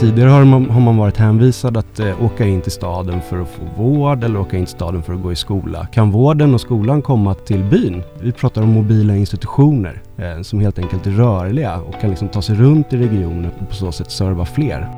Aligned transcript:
tidigare 0.00 0.30
har 0.30 0.44
man, 0.44 0.70
har 0.70 0.80
man 0.80 0.96
varit 0.96 1.16
hänvisad 1.16 1.76
att 1.76 2.00
eh, 2.00 2.24
åka 2.24 2.46
in 2.46 2.62
till 2.62 2.72
staden 2.72 3.22
för 3.22 3.40
att 3.40 3.48
få 3.48 3.82
vård 3.82 4.24
eller 4.24 4.40
åka 4.40 4.56
in 4.56 4.64
till 4.64 4.74
staden 4.74 5.02
för 5.02 5.12
att 5.12 5.22
gå 5.22 5.32
i 5.32 5.36
skola. 5.36 5.86
Kan 5.86 6.10
vården 6.10 6.54
och 6.54 6.60
skolan 6.60 7.02
komma 7.02 7.34
till 7.34 7.64
byn? 7.64 8.02
Vi 8.20 8.32
pratar 8.32 8.62
om 8.62 8.68
mobila 8.68 9.16
institutioner 9.16 10.02
eh, 10.16 10.42
som 10.42 10.60
helt 10.60 10.78
enkelt 10.78 11.06
är 11.06 11.10
rörliga 11.10 11.80
och 11.80 12.00
kan 12.00 12.10
liksom 12.10 12.28
ta 12.28 12.42
sig 12.42 12.56
runt 12.56 12.92
i 12.92 12.96
regionen 12.96 13.50
och 13.60 13.68
på 13.68 13.74
så 13.74 13.92
sätt 13.92 14.10
serva 14.10 14.44
fler. 14.44 14.88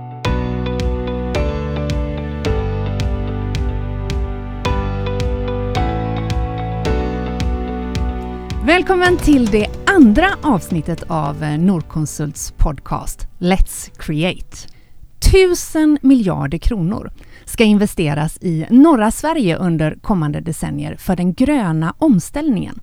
Välkommen 8.65 9.17
till 9.17 9.47
det 9.47 9.67
andra 9.87 10.27
avsnittet 10.43 11.03
av 11.09 11.43
eh, 11.43 11.59
Nordkonsults 11.59 12.55
podcast 12.57 13.27
Let's 13.39 13.91
Create. 13.99 14.80
Tusen 15.21 15.99
miljarder 16.03 16.59
kronor 16.59 17.11
ska 17.45 17.65
investeras 17.65 18.39
i 18.41 18.67
norra 18.71 19.11
Sverige 19.11 19.57
under 19.57 19.99
kommande 20.03 20.41
decennier 20.41 20.97
för 20.97 21.17
den 21.17 21.35
gröna 21.35 21.95
omställningen. 21.99 22.81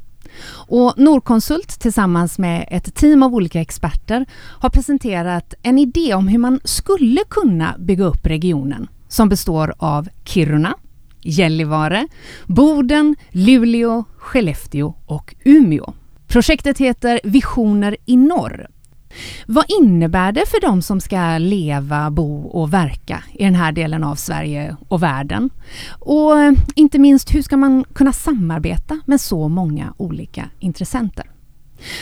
Och 0.50 0.94
Nordkonsult 0.98 1.80
tillsammans 1.80 2.40
med 2.40 2.68
ett 2.72 2.96
team 2.96 3.24
av 3.24 3.36
olika 3.36 3.62
experter 3.62 4.26
har 4.60 4.70
presenterat 4.70 5.54
en 5.62 5.80
idé 5.80 6.14
om 6.14 6.28
hur 6.28 6.38
man 6.38 6.60
skulle 6.64 7.22
kunna 7.30 7.76
bygga 7.80 8.06
upp 8.06 8.26
regionen 8.26 8.88
som 9.08 9.30
består 9.30 9.74
av 9.78 10.10
Kiruna, 10.24 10.76
Gällivare, 11.22 12.08
Boden, 12.46 13.16
Luleå, 13.32 14.04
Skellefteå 14.18 14.94
och 15.06 15.36
Umeå. 15.44 15.94
Projektet 16.28 16.78
heter 16.78 17.20
Visioner 17.24 17.98
i 18.06 18.18
norr. 18.18 18.68
Vad 19.46 19.66
innebär 19.82 20.32
det 20.32 20.46
för 20.46 20.62
de 20.62 20.82
som 20.82 21.02
ska 21.02 21.38
leva, 21.38 22.12
bo 22.12 22.42
och 22.44 22.74
verka 22.74 23.24
i 23.34 23.44
den 23.44 23.56
här 23.56 23.72
delen 23.72 24.04
av 24.04 24.16
Sverige 24.16 24.76
och 24.88 25.04
världen? 25.04 25.50
Och 26.00 26.34
inte 26.76 27.00
minst, 27.00 27.36
hur 27.36 27.42
ska 27.42 27.58
man 27.58 27.84
kunna 27.94 28.14
samarbeta 28.14 29.00
med 29.06 29.22
så 29.22 29.48
många 29.48 29.94
olika 29.98 30.50
intressenter? 30.60 31.26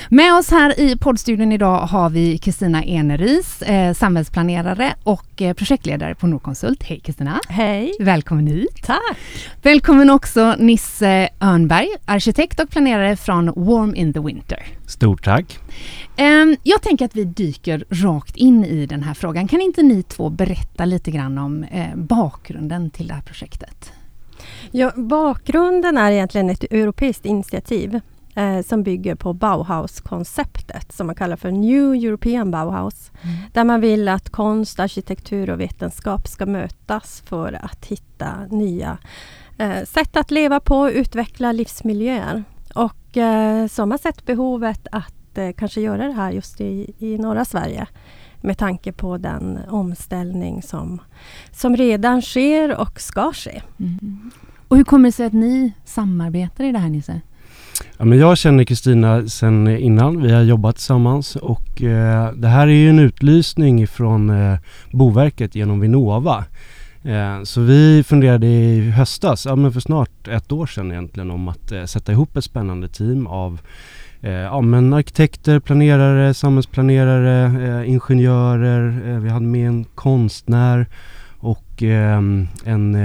Med 0.09 0.33
oss 0.33 0.51
här 0.51 0.79
i 0.79 0.97
poddstudion 0.97 1.51
idag 1.51 1.79
har 1.79 2.09
vi 2.09 2.37
Kristina 2.37 2.83
Eneris, 2.83 3.61
eh, 3.61 3.93
samhällsplanerare 3.93 4.95
och 5.03 5.41
eh, 5.41 5.53
projektledare 5.53 6.15
på 6.15 6.27
Nordkonsult. 6.27 6.83
Hej 6.83 6.99
Kristina! 6.99 7.39
Hej! 7.49 7.93
Välkommen 7.99 8.47
hit! 8.47 8.83
Tack! 8.83 9.17
Välkommen 9.61 10.09
också 10.09 10.55
Nisse 10.59 11.29
Örnberg, 11.41 11.87
arkitekt 12.05 12.59
och 12.59 12.69
planerare 12.69 13.15
från 13.15 13.45
Warm 13.45 13.95
in 13.95 14.13
the 14.13 14.19
Winter. 14.19 14.63
Stort 14.87 15.23
tack! 15.23 15.59
Eh, 16.15 16.25
jag 16.63 16.81
tänker 16.81 17.05
att 17.05 17.15
vi 17.15 17.23
dyker 17.23 17.85
rakt 17.89 18.35
in 18.35 18.65
i 18.65 18.85
den 18.85 19.03
här 19.03 19.13
frågan. 19.13 19.47
Kan 19.47 19.61
inte 19.61 19.83
ni 19.83 20.03
två 20.03 20.29
berätta 20.29 20.85
lite 20.85 21.11
grann 21.11 21.37
om 21.37 21.63
eh, 21.63 21.95
bakgrunden 21.95 22.89
till 22.89 23.07
det 23.07 23.13
här 23.13 23.21
projektet? 23.21 23.91
Ja, 24.71 24.91
bakgrunden 24.95 25.97
är 25.97 26.11
egentligen 26.11 26.49
ett 26.49 26.63
europeiskt 26.63 27.25
initiativ 27.25 28.01
eh, 28.35 28.61
som 28.61 28.83
bygger 28.83 29.15
på 29.15 29.33
Bauhaus-konceptet 29.33 30.91
som 30.91 31.07
man 31.07 31.15
kallar 31.15 31.35
för 31.35 31.51
New 31.51 31.93
European 31.93 32.51
Bauhaus. 32.51 33.11
Mm. 33.21 33.35
Där 33.53 33.63
man 33.63 33.81
vill 33.81 34.07
att 34.07 34.29
konst, 34.29 34.79
arkitektur 34.79 35.49
och 35.49 35.59
vetenskap 35.59 36.27
ska 36.27 36.45
mötas 36.45 37.23
för 37.25 37.59
att 37.65 37.85
hitta 37.85 38.45
nya 38.49 38.97
eh, 39.57 39.83
sätt 39.83 40.17
att 40.17 40.31
leva 40.31 40.59
på, 40.59 40.89
utveckla 40.89 41.51
livsmiljöer. 41.51 42.43
Och 42.75 43.17
eh, 43.17 43.67
som 43.67 43.91
har 43.91 43.97
sett 43.97 44.25
behovet 44.25 44.87
att 44.91 45.37
eh, 45.37 45.51
kanske 45.57 45.81
göra 45.81 46.07
det 46.07 46.13
här 46.13 46.31
just 46.31 46.61
i, 46.61 46.93
i 46.99 47.17
norra 47.17 47.45
Sverige 47.45 47.87
med 48.41 48.57
tanke 48.57 48.91
på 48.91 49.17
den 49.17 49.59
omställning 49.69 50.61
som, 50.61 51.01
som 51.51 51.75
redan 51.75 52.21
sker 52.21 52.75
och 52.75 53.01
ska 53.01 53.33
ske. 53.33 53.61
Mm. 53.79 54.31
Och 54.67 54.77
hur 54.77 54.83
kommer 54.83 55.07
det 55.09 55.11
sig 55.11 55.25
att 55.25 55.33
ni 55.33 55.73
samarbetar 55.85 56.63
i 56.63 56.71
det 56.71 56.79
här 56.79 56.89
Nisse? 56.89 57.21
Ja, 57.97 58.05
men 58.05 58.17
jag 58.17 58.37
känner 58.37 58.63
Kristina 58.63 59.27
sedan 59.27 59.67
innan. 59.67 60.21
Vi 60.21 60.31
har 60.31 60.41
jobbat 60.41 60.75
tillsammans 60.75 61.35
och 61.35 61.81
eh, 61.81 62.33
det 62.33 62.47
här 62.47 62.67
är 62.67 62.71
ju 62.71 62.89
en 62.89 62.99
utlysning 62.99 63.87
från 63.87 64.29
eh, 64.29 64.57
Boverket 64.91 65.55
genom 65.55 65.79
Vinnova. 65.79 66.45
Eh, 67.03 67.43
så 67.43 67.61
vi 67.61 68.03
funderade 68.03 68.47
i 68.47 68.91
höstas, 68.91 69.45
ja, 69.45 69.55
men 69.55 69.71
för 69.71 69.79
snart 69.79 70.27
ett 70.27 70.51
år 70.51 70.65
sedan 70.65 70.91
egentligen, 70.91 71.31
om 71.31 71.47
att 71.47 71.71
eh, 71.71 71.83
sätta 71.85 72.11
ihop 72.11 72.37
ett 72.37 72.43
spännande 72.43 72.87
team 72.87 73.27
av 73.27 73.59
eh, 74.21 74.31
ja, 74.31 74.61
men 74.61 74.93
arkitekter, 74.93 75.59
planerare, 75.59 76.33
samhällsplanerare, 76.33 77.45
eh, 77.81 77.89
ingenjörer. 77.89 79.09
Eh, 79.09 79.19
vi 79.19 79.29
hade 79.29 79.45
med 79.45 79.67
en 79.67 79.83
konstnär 79.83 80.87
och 81.39 81.83
eh, 81.83 82.21
en 82.63 82.97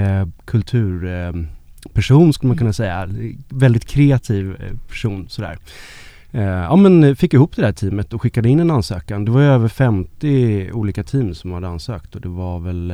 kultur 0.45 1.05
person 1.93 2.33
skulle 2.33 2.47
man 2.47 2.57
kunna 2.57 2.73
säga. 2.73 3.09
Väldigt 3.49 3.85
kreativ 3.85 4.55
eh, 4.59 4.77
person 4.87 5.25
sådär. 5.29 5.57
Eh, 6.31 6.41
ja 6.43 6.75
men 6.75 7.15
fick 7.15 7.33
ihop 7.33 7.55
det 7.55 7.61
där 7.61 7.71
teamet 7.71 8.13
och 8.13 8.21
skickade 8.21 8.49
in 8.49 8.59
en 8.59 8.71
ansökan. 8.71 9.25
Det 9.25 9.31
var 9.31 9.41
över 9.41 9.67
50 9.67 10.71
olika 10.71 11.03
team 11.03 11.35
som 11.35 11.51
hade 11.51 11.67
ansökt 11.67 12.15
och 12.15 12.21
det 12.21 12.29
var 12.29 12.59
väl 12.59 12.93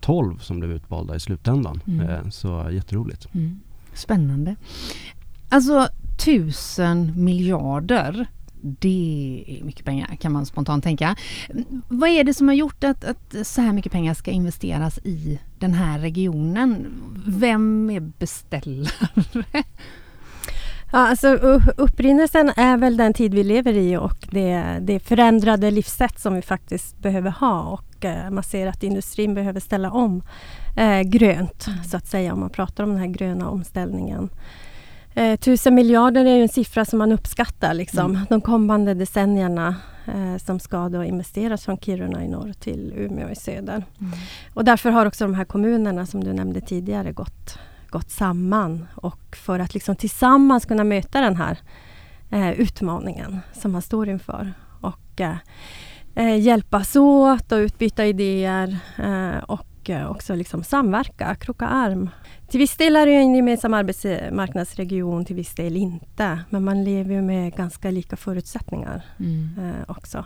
12 0.00 0.32
eh, 0.32 0.38
som 0.38 0.60
blev 0.60 0.72
utvalda 0.72 1.16
i 1.16 1.20
slutändan. 1.20 1.80
Mm. 1.86 2.30
Så 2.30 2.68
jätteroligt. 2.72 3.28
Mm. 3.34 3.60
Spännande. 3.94 4.56
Alltså 5.48 5.88
tusen 6.24 7.12
miljarder 7.16 8.26
det 8.62 9.44
är 9.46 9.64
mycket 9.64 9.84
pengar 9.84 10.16
kan 10.20 10.32
man 10.32 10.46
spontant 10.46 10.84
tänka. 10.84 11.16
Vad 11.88 12.08
är 12.08 12.24
det 12.24 12.34
som 12.34 12.48
har 12.48 12.54
gjort 12.54 12.84
att, 12.84 13.04
att 13.04 13.46
så 13.46 13.60
här 13.60 13.72
mycket 13.72 13.92
pengar 13.92 14.14
ska 14.14 14.30
investeras 14.30 14.98
i 14.98 15.40
den 15.58 15.74
här 15.74 15.98
regionen? 15.98 16.86
Vem 17.26 17.90
är 17.90 18.00
beställare? 18.00 19.64
Ja, 20.92 20.98
alltså, 20.98 21.28
upprinnelsen 21.76 22.52
är 22.56 22.76
väl 22.76 22.96
den 22.96 23.14
tid 23.14 23.34
vi 23.34 23.44
lever 23.44 23.72
i 23.72 23.96
och 23.96 24.28
det, 24.30 24.78
det 24.80 25.00
förändrade 25.00 25.70
livssätt 25.70 26.20
som 26.20 26.34
vi 26.34 26.42
faktiskt 26.42 26.98
behöver 26.98 27.30
ha. 27.30 27.62
Och 27.62 28.04
eh, 28.04 28.30
man 28.30 28.42
ser 28.42 28.66
att 28.66 28.82
industrin 28.82 29.34
behöver 29.34 29.60
ställa 29.60 29.90
om 29.90 30.22
eh, 30.76 31.00
grönt, 31.00 31.66
mm. 31.66 31.84
så 31.84 31.96
att 31.96 32.06
säga, 32.06 32.32
om 32.32 32.40
man 32.40 32.50
pratar 32.50 32.84
om 32.84 32.90
den 32.90 32.98
här 32.98 33.06
gröna 33.06 33.48
omställningen. 33.48 34.30
Eh, 35.14 35.36
tusen 35.36 35.74
miljarder 35.74 36.24
är 36.24 36.36
ju 36.36 36.42
en 36.42 36.48
siffra 36.48 36.84
som 36.84 36.98
man 36.98 37.12
uppskattar 37.12 37.74
liksom, 37.74 38.10
mm. 38.10 38.26
de 38.28 38.40
kommande 38.40 38.94
decennierna 38.94 39.74
eh, 40.06 40.36
som 40.36 40.60
ska 40.60 40.88
då 40.88 41.04
investeras 41.04 41.64
från 41.64 41.78
Kiruna 41.78 42.24
i 42.24 42.28
norr 42.28 42.52
till 42.52 42.92
Umeå 42.96 43.30
i 43.30 43.36
söder. 43.36 43.84
Mm. 44.00 44.12
Och 44.54 44.64
därför 44.64 44.90
har 44.90 45.06
också 45.06 45.24
de 45.24 45.34
här 45.34 45.44
kommunerna 45.44 46.06
som 46.06 46.24
du 46.24 46.32
nämnde 46.32 46.60
tidigare 46.60 47.12
gått, 47.12 47.58
gått 47.88 48.10
samman 48.10 48.86
och 48.94 49.36
för 49.36 49.58
att 49.58 49.74
liksom 49.74 49.96
tillsammans 49.96 50.64
kunna 50.64 50.84
möta 50.84 51.20
den 51.20 51.36
här 51.36 51.58
eh, 52.30 52.50
utmaningen 52.50 53.40
som 53.52 53.72
man 53.72 53.82
står 53.82 54.08
inför. 54.08 54.52
Och 54.80 55.20
eh, 55.20 55.36
eh 56.14 56.40
hjälpas 56.40 56.96
åt 56.96 57.52
och 57.52 57.58
utbyta 57.58 58.06
idéer 58.06 58.78
eh, 58.98 59.44
och 59.44 59.66
också 60.08 60.34
liksom 60.34 60.64
samverka, 60.64 61.34
kroka 61.34 61.66
arm 61.66 62.10
till 62.50 62.60
viss 62.60 62.76
del 62.76 62.96
är 62.96 63.06
det 63.06 63.12
en 63.12 63.34
gemensam 63.34 63.74
arbetsmarknadsregion, 63.74 65.24
till 65.24 65.36
viss 65.36 65.54
del 65.54 65.76
inte. 65.76 66.40
Men 66.50 66.64
man 66.64 66.84
lever 66.84 67.14
ju 67.14 67.22
med 67.22 67.56
ganska 67.56 67.90
lika 67.90 68.16
förutsättningar 68.16 69.02
mm. 69.18 69.50
eh, 69.58 69.90
också. 69.90 70.24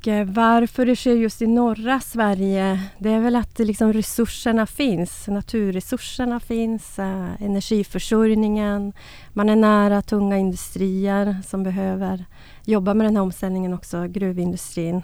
Och 0.00 0.08
eh, 0.08 0.26
varför 0.26 0.86
det 0.86 0.96
sker 0.96 1.14
just 1.14 1.42
i 1.42 1.46
norra 1.46 2.00
Sverige, 2.00 2.80
det 2.98 3.10
är 3.10 3.20
väl 3.20 3.36
att 3.36 3.58
liksom 3.58 3.92
resurserna 3.92 4.66
finns. 4.66 5.28
Naturresurserna 5.28 6.40
finns, 6.40 6.98
eh, 6.98 7.42
energiförsörjningen. 7.42 8.92
Man 9.32 9.48
är 9.48 9.56
nära 9.56 10.02
tunga 10.02 10.38
industrier 10.38 11.36
som 11.46 11.62
behöver 11.62 12.24
jobba 12.64 12.94
med 12.94 13.06
den 13.06 13.16
här 13.16 13.22
omställningen 13.22 13.74
också, 13.74 14.06
gruvindustrin 14.06 15.02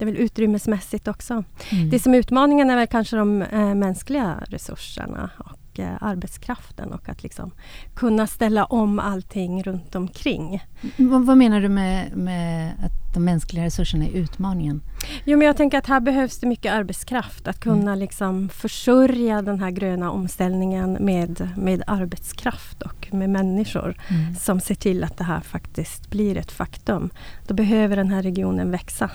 det 0.00 0.04
är 0.04 0.12
väl 0.12 0.16
utrymmesmässigt 0.16 1.08
också. 1.08 1.44
Mm. 1.70 1.90
Det 1.90 1.98
som 1.98 2.14
är 2.14 2.18
utmaningen 2.18 2.70
är 2.70 2.76
väl 2.76 2.86
kanske 2.86 3.16
de 3.16 3.42
äh, 3.42 3.74
mänskliga 3.74 4.44
resurserna 4.48 5.30
och 5.38 5.78
äh, 5.78 5.88
arbetskraften 6.00 6.92
och 6.92 7.08
att 7.08 7.22
liksom 7.22 7.50
kunna 7.94 8.26
ställa 8.26 8.64
om 8.64 8.98
allting 8.98 9.62
runt 9.62 9.94
omkring. 9.94 10.64
vad, 10.96 11.26
vad 11.26 11.36
menar 11.36 11.60
du 11.60 11.68
med, 11.68 12.16
med, 12.16 12.72
att 12.84 13.14
de 13.14 13.24
mänskliga 13.24 13.64
resurserna 13.64 14.04
är 14.04 14.10
utmaningen? 14.10 14.82
Jo, 15.24 15.38
men 15.38 15.46
jag 15.46 15.56
tänker 15.56 15.78
att 15.78 15.86
här 15.86 16.00
behövs 16.00 16.38
det 16.38 16.46
mycket 16.46 16.72
arbetskraft. 16.72 17.48
Att 17.48 17.60
kunna 17.60 17.92
mm. 17.92 17.98
liksom 17.98 18.48
försörja 18.48 19.42
den 19.42 19.60
här 19.60 19.70
gröna 19.70 20.10
omställningen 20.10 20.92
med, 21.00 21.48
med 21.56 21.82
arbetskraft 21.86 22.82
och 22.82 23.08
med 23.14 23.30
människor 23.30 23.96
mm. 24.08 24.34
som 24.34 24.60
ser 24.60 24.74
till 24.74 25.04
att 25.04 25.16
det 25.16 25.24
här 25.24 25.40
faktiskt 25.40 26.10
blir 26.10 26.36
ett 26.36 26.52
faktum. 26.52 27.10
Då 27.46 27.54
behöver 27.54 27.96
den 27.96 28.10
här 28.10 28.22
regionen 28.22 28.70
växa. 28.70 29.10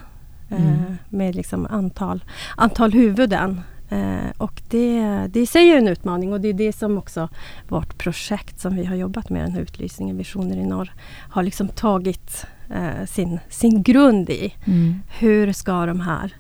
Mm. 0.49 0.67
Eh, 0.67 0.93
med 1.09 1.35
liksom 1.35 1.67
antal, 1.69 2.23
antal 2.57 2.91
huvuden. 2.91 3.61
Eh, 3.89 4.31
och 4.37 4.61
det, 4.69 5.27
det 5.29 5.39
i 5.39 5.45
sig 5.45 5.71
är 5.71 5.77
en 5.77 5.87
utmaning 5.87 6.33
och 6.33 6.41
det 6.41 6.47
är 6.47 6.53
det 6.53 6.73
som 6.73 6.97
också 6.97 7.29
vårt 7.67 7.97
projekt 7.97 8.59
som 8.59 8.75
vi 8.75 8.85
har 8.85 8.95
jobbat 8.95 9.29
med, 9.29 9.41
den 9.41 9.51
här 9.51 9.61
utlysningen 9.61 10.17
Visioner 10.17 10.57
i 10.57 10.65
norr, 10.65 10.93
har 11.29 11.43
liksom 11.43 11.67
tagit 11.67 12.45
eh, 12.69 13.05
sin, 13.05 13.39
sin 13.49 13.83
grund 13.83 14.29
i. 14.29 14.53
Mm. 14.65 15.01
Hur 15.19 15.53
ska 15.53 15.85
de 15.85 15.99
här 15.99 16.35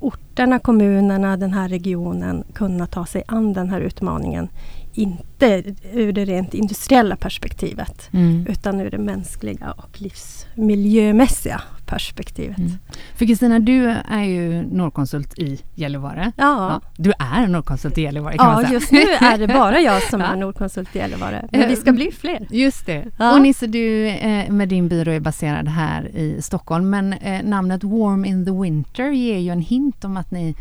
orterna, 0.00 0.58
kommunerna, 0.58 1.36
den 1.36 1.52
här 1.52 1.68
regionen 1.68 2.44
kunna 2.54 2.86
ta 2.86 3.06
sig 3.06 3.22
an 3.28 3.52
den 3.52 3.70
här 3.70 3.80
utmaningen. 3.80 4.48
Inte 4.96 5.62
ur 5.92 6.12
det 6.12 6.24
rent 6.24 6.54
industriella 6.54 7.16
perspektivet 7.16 8.08
mm. 8.12 8.46
utan 8.48 8.80
ur 8.80 8.90
det 8.90 8.98
mänskliga 8.98 9.70
och 9.70 10.00
livsmiljömässiga 10.00 11.62
perspektivet. 11.86 12.58
Mm. 12.58 12.72
För 13.14 13.26
Kristina, 13.26 13.58
du 13.58 13.86
är 14.08 14.22
ju 14.22 14.62
Norrkonsult 14.62 15.38
i 15.38 15.60
Gällivare. 15.74 16.32
Ja. 16.36 16.44
ja. 16.44 16.80
Du 16.96 17.12
är 17.18 17.46
Norrkonsult 17.46 17.98
i 17.98 18.02
Gällivare 18.02 18.38
kan 18.38 18.46
ja, 18.46 18.52
man 18.52 18.62
säga. 18.62 18.72
just 18.72 18.92
nu 18.92 18.98
är 19.00 19.38
det 19.38 19.46
bara 19.48 19.80
jag 19.80 20.02
som 20.02 20.20
är 20.32 20.36
Norrkonsult 20.36 20.96
i 20.96 20.98
Gällivare. 20.98 21.48
Men 21.52 21.68
vi 21.68 21.76
ska 21.76 21.92
bli 21.92 22.10
fler. 22.12 22.46
Just 22.50 22.86
det. 22.86 23.04
Ja. 23.18 23.34
Och 23.34 23.42
Nisse, 23.42 23.66
du 23.66 24.06
eh, 24.06 24.50
med 24.50 24.68
din 24.68 24.88
byrå 24.88 25.12
är 25.12 25.20
baserad 25.20 25.68
här 25.68 26.16
i 26.16 26.42
Stockholm. 26.42 26.90
Men 26.90 27.12
eh, 27.12 27.42
namnet 27.42 27.84
Warm 27.84 28.24
in 28.24 28.44
the 28.44 28.52
Winter 28.52 29.10
ger 29.10 29.38
ju 29.38 29.50
en 29.50 29.60
hint 29.60 30.04
om 30.04 30.16
att 30.16 30.30
ni 30.30 30.48
Eh, 30.48 30.54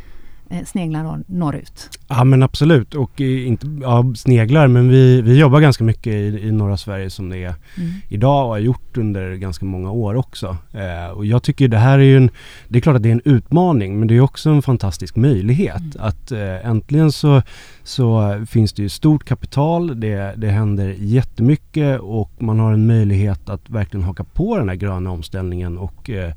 sneglar 0.66 1.24
norrut? 1.28 1.90
Ja 2.08 2.24
men 2.24 2.44
absolut 2.44 2.96
och 2.96 3.22
inte 3.22 3.68
ja, 3.82 4.14
sneglar 4.16 4.68
men 4.68 4.90
vi, 4.90 5.22
vi 5.22 5.40
jobbar 5.40 5.60
ganska 5.60 5.84
mycket 5.84 6.14
i, 6.14 6.48
i 6.48 6.52
norra 6.52 6.78
Sverige 6.78 7.10
som 7.10 7.30
det 7.30 7.38
är 7.38 7.56
mm. 7.78 7.92
idag 8.10 8.46
och 8.46 8.52
har 8.52 8.58
gjort 8.58 8.98
under 8.98 9.36
ganska 9.36 9.66
många 9.66 9.92
år 9.92 10.16
också. 10.16 10.58
Eh, 10.74 11.12
och 11.12 11.26
jag 11.26 11.44
tycker 11.44 11.68
det 11.68 11.78
här 11.78 12.00
är 12.00 12.04
ju 12.04 12.18
en, 12.18 12.30
det 12.68 12.80
är 12.80 12.82
klart 12.82 12.96
att 12.96 13.04
det 13.04 13.10
är 13.10 13.14
en 13.14 13.22
utmaning 13.26 14.00
men 14.00 14.08
det 14.08 14.16
är 14.16 14.22
också 14.22 14.50
en 14.50 14.62
fantastisk 14.62 15.16
möjlighet 15.16 15.96
mm. 15.96 16.08
att 16.08 16.32
eh, 16.32 16.68
äntligen 16.68 17.12
så, 17.12 17.42
så 17.84 18.36
finns 18.50 18.74
det 18.74 18.82
ju 18.82 18.90
stort 18.90 19.24
kapital, 19.24 20.00
det, 20.00 20.34
det 20.38 20.50
händer 20.50 20.96
jättemycket 20.98 22.00
och 22.00 22.32
man 22.38 22.60
har 22.60 22.74
en 22.74 22.88
möjlighet 22.88 23.50
att 23.50 23.70
verkligen 23.70 24.04
haka 24.04 24.24
på 24.24 24.58
den 24.58 24.70
här 24.70 24.76
gröna 24.76 25.12
omställningen 25.12 25.78
och 25.78 26.10
eh, 26.10 26.34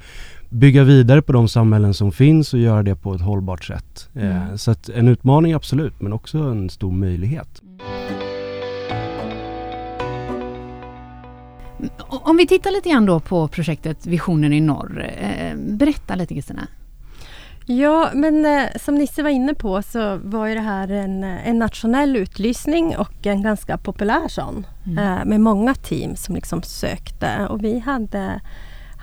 bygga 0.49 0.85
vidare 0.85 1.23
på 1.23 1.33
de 1.33 1.49
samhällen 1.49 1.95
som 1.95 2.13
finns 2.13 2.55
och 2.55 2.61
göra 2.61 2.83
det 2.83 2.97
på 2.97 3.15
ett 3.15 3.21
hållbart 3.21 3.65
sätt. 3.65 4.09
Eh, 4.15 4.47
mm. 4.47 4.59
Så 4.59 4.71
att 4.71 4.89
en 4.89 5.09
utmaning 5.09 5.53
absolut, 5.53 6.01
men 6.01 6.13
också 6.13 6.39
en 6.39 6.71
stor 6.71 6.93
möjlighet. 6.93 7.63
Om 12.09 12.37
vi 12.37 12.47
tittar 12.47 12.71
lite 12.71 12.89
grann 12.89 13.07
då 13.07 13.21
på 13.21 13.49
projektet 13.49 14.07
Visionen 14.07 14.53
i 14.53 14.61
norr. 14.61 15.11
Eh, 15.19 15.57
berätta 15.57 16.15
lite 16.15 16.35
Kristina. 16.35 16.67
Ja, 17.67 18.11
men 18.15 18.45
eh, 18.45 18.65
som 18.81 18.95
Nisse 18.95 19.23
var 19.23 19.31
inne 19.31 19.55
på 19.55 19.83
så 19.83 20.17
var 20.17 20.47
ju 20.47 20.55
det 20.55 20.61
här 20.61 20.89
en, 20.89 21.25
en 21.25 21.59
nationell 21.59 22.17
utlysning 22.17 22.97
och 22.97 23.27
en 23.27 23.43
ganska 23.43 23.79
populär 23.79 24.29
sån. 24.29 24.67
Mm. 24.87 24.99
Eh, 24.99 25.25
med 25.25 25.41
många 25.41 25.75
team 25.75 26.17
som 26.17 26.35
liksom 26.35 26.63
sökte 26.63 27.47
och 27.51 27.65
vi 27.65 27.79
hade 27.79 28.41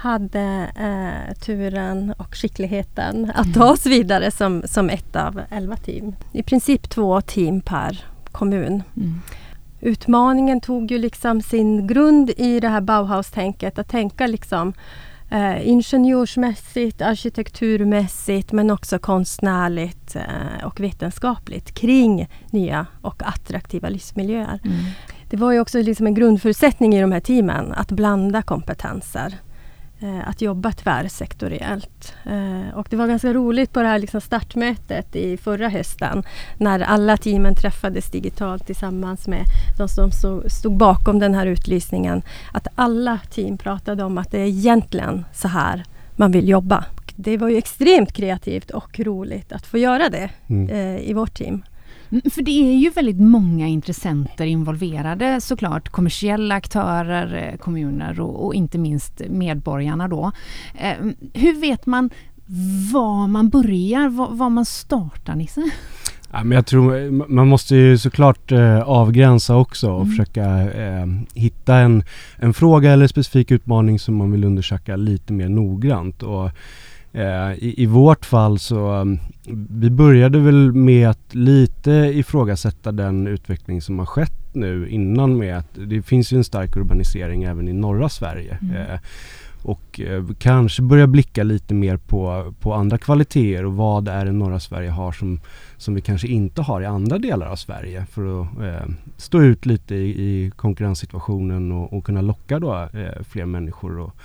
hade 0.06 0.72
eh, 0.75 1.34
turen 1.36 2.13
och 2.18 2.36
skickligheten 2.36 3.31
att 3.36 3.54
ta 3.54 3.72
oss 3.72 3.86
vidare 3.86 4.31
som, 4.31 4.63
som 4.66 4.90
ett 4.90 5.16
av 5.16 5.42
elva 5.50 5.75
team. 5.75 6.16
I 6.31 6.44
princip 6.44 6.90
två 6.90 7.22
team 7.22 7.62
per 7.62 8.06
kommun. 8.31 8.84
Mm. 8.98 9.22
Utmaningen 9.81 10.62
tog 10.62 10.92
ju 10.92 10.98
liksom 10.98 11.42
sin 11.42 11.88
grund 11.88 12.30
i 12.38 12.60
det 12.60 12.68
här 12.69 12.81
Bauhaus-tänket. 12.81 13.80
Att 13.80 13.90
tänka 13.90 14.28
liksom 14.28 14.74
eh, 15.31 15.68
ingenjörsmässigt, 15.68 17.01
arkitekturmässigt 17.01 18.51
men 18.51 18.72
också 18.72 19.00
konstnärligt 19.00 20.16
eh, 20.16 20.66
och 20.66 20.80
vetenskapligt 20.80 21.72
kring 21.74 22.30
nya 22.51 22.86
och 23.01 23.24
attraktiva 23.25 23.90
livsmiljöer. 23.90 24.60
Mm. 24.63 24.78
Det 25.30 25.38
var 25.38 25.51
ju 25.51 25.60
också 25.60 25.81
liksom 25.81 26.08
en 26.08 26.13
grundförutsättning 26.13 26.96
i 26.96 27.01
de 27.01 27.12
här 27.12 27.19
teamen 27.19 27.74
att 27.74 27.92
blanda 27.92 28.42
kompetenser. 28.42 29.34
Eh, 30.00 30.30
att 30.30 30.42
jobba 30.42 30.72
tvärsektoriellt. 30.72 32.14
Eh, 32.26 32.78
och 32.78 32.88
det 32.90 32.96
var 32.96 33.08
ganska 33.08 33.34
roligt 33.34 33.74
på 33.74 33.82
det 33.82 33.88
här 33.88 34.00
liksom 34.00 34.22
startmötet 34.22 35.16
i 35.16 35.38
förra 35.38 35.70
hösten 35.70 36.24
när 36.58 36.80
alla 36.80 37.18
teamen 37.18 37.56
träffades 37.56 38.12
digitalt 38.12 38.66
tillsammans 38.66 39.28
med 39.28 39.44
de 39.78 39.88
som 39.88 40.12
stod 40.48 40.78
bakom 40.78 41.20
den 41.20 41.34
här 41.34 41.46
utlysningen. 41.46 42.22
Att 42.54 42.68
alla 42.76 43.20
team 43.32 43.58
pratade 43.58 44.04
om 44.04 44.18
att 44.18 44.32
det 44.32 44.40
är 44.40 44.46
egentligen 44.46 45.26
så 45.34 45.48
här 45.48 45.84
man 46.16 46.32
vill 46.32 46.50
jobba. 46.50 46.86
Det 47.16 47.38
var 47.38 47.50
ju 47.50 47.58
extremt 47.58 48.14
kreativt 48.14 48.72
och 48.72 49.00
roligt 49.00 49.52
att 49.52 49.66
få 49.66 49.78
göra 49.78 50.10
det 50.10 50.30
mm. 50.48 50.70
Eh, 50.70 51.10
i 51.10 51.14
vårt 51.14 51.34
team. 51.34 51.64
För 52.32 52.42
det 52.42 52.74
är 52.74 52.78
ju 52.78 52.90
väldigt 52.90 53.20
många 53.20 53.68
intressenter 53.68 54.46
involverade 54.46 55.42
såklart. 55.42 55.90
Kommersiella 55.90 56.56
aktörer, 56.56 57.52
eh, 57.52 57.58
kommuner 57.58 58.20
och, 58.20 58.46
och 58.46 58.56
inte 58.56 58.78
minst 58.78 59.22
medborgarna 59.30 60.08
då. 60.08 60.32
Eh, 60.76 60.96
hur 61.34 61.62
vet 61.62 61.86
man 61.86 62.10
var 62.94 63.28
man 63.28 63.50
börjar, 63.50 64.10
var, 64.10 64.30
var 64.30 64.50
man 64.50 64.66
startar 64.66 65.36
Nisse? 65.36 65.62
Ja, 66.32 66.44
men 66.44 66.56
jag 66.56 66.66
tror 66.66 67.12
man 67.12 67.48
måste 67.48 67.76
ju 67.76 67.98
såklart 67.98 68.52
eh, 68.52 68.80
avgränsa 68.80 69.56
också 69.56 69.92
och 69.92 70.02
mm. 70.02 70.12
försöka 70.12 70.72
eh, 70.72 71.06
hitta 71.34 71.76
en, 71.76 72.04
en 72.38 72.54
fråga 72.54 72.92
eller 72.92 73.08
specifik 73.08 73.52
utmaning 73.52 74.00
som 74.00 74.16
man 74.16 74.32
vill 74.32 74.44
undersöka 74.44 74.96
lite 74.96 75.34
mer 75.34 75.50
noggrant. 75.50 76.24
Och, 76.24 76.46
Eh, 76.46 76.52
I, 77.58 77.84
I, 77.84 77.86
vårt 77.86 78.26
fall 78.26 78.60
så, 78.60 78.94
um, 78.94 79.20
vi 79.70 79.90
började 79.90 80.40
väl 80.40 80.74
med 80.74 81.10
att 81.10 81.36
lite 81.36 81.92
ifrågasätta 81.92 82.92
den 82.92 83.28
utveckling 83.28 83.82
som 83.82 84.00
har 84.00 84.06
skett 84.06 84.46
nu 84.54 84.90
innan 84.90 85.38
med 85.38 85.58
att 85.58 85.70
det 85.74 86.02
finns 86.02 86.34
ju 86.34 86.38
en 86.38 86.44
stark 86.44 86.76
urbanisering 86.76 87.44
även 87.44 87.68
i 87.68 87.74
norra 87.74 88.10
Sverige. 88.10 88.58
Mm. 88.62 88.76
Eh, 88.76 89.00
och 89.66 90.00
eh, 90.00 90.24
kanske 90.40 90.82
börja 90.82 91.08
blicka 91.08 91.44
lite 91.44 91.74
mer 91.74 91.98
på, 91.98 92.54
på 92.60 92.74
andra 92.74 92.98
kvaliteter 92.98 93.66
och 93.66 93.74
vad 93.74 94.08
är 94.08 94.26
det 94.26 94.32
norra 94.32 94.60
Sverige 94.60 94.90
har 94.90 95.12
som, 95.12 95.40
som 95.78 95.96
vi 95.96 96.02
kanske 96.02 96.28
inte 96.28 96.62
har 96.62 96.82
i 96.82 96.86
andra 96.86 97.18
delar 97.18 97.48
av 97.48 97.56
Sverige 97.56 98.06
för 98.12 98.42
att 98.42 98.48
eh, 98.62 98.90
stå 99.18 99.42
ut 99.42 99.66
lite 99.66 99.96
i, 99.96 100.10
i 100.10 100.52
konkurrenssituationen 100.56 101.72
och, 101.72 101.94
och, 101.94 102.06
kunna 102.06 102.22
locka 102.22 102.60
då 102.60 102.90
eh, 102.94 103.24
fler 103.30 103.46
människor 103.46 104.00
och 104.00 104.16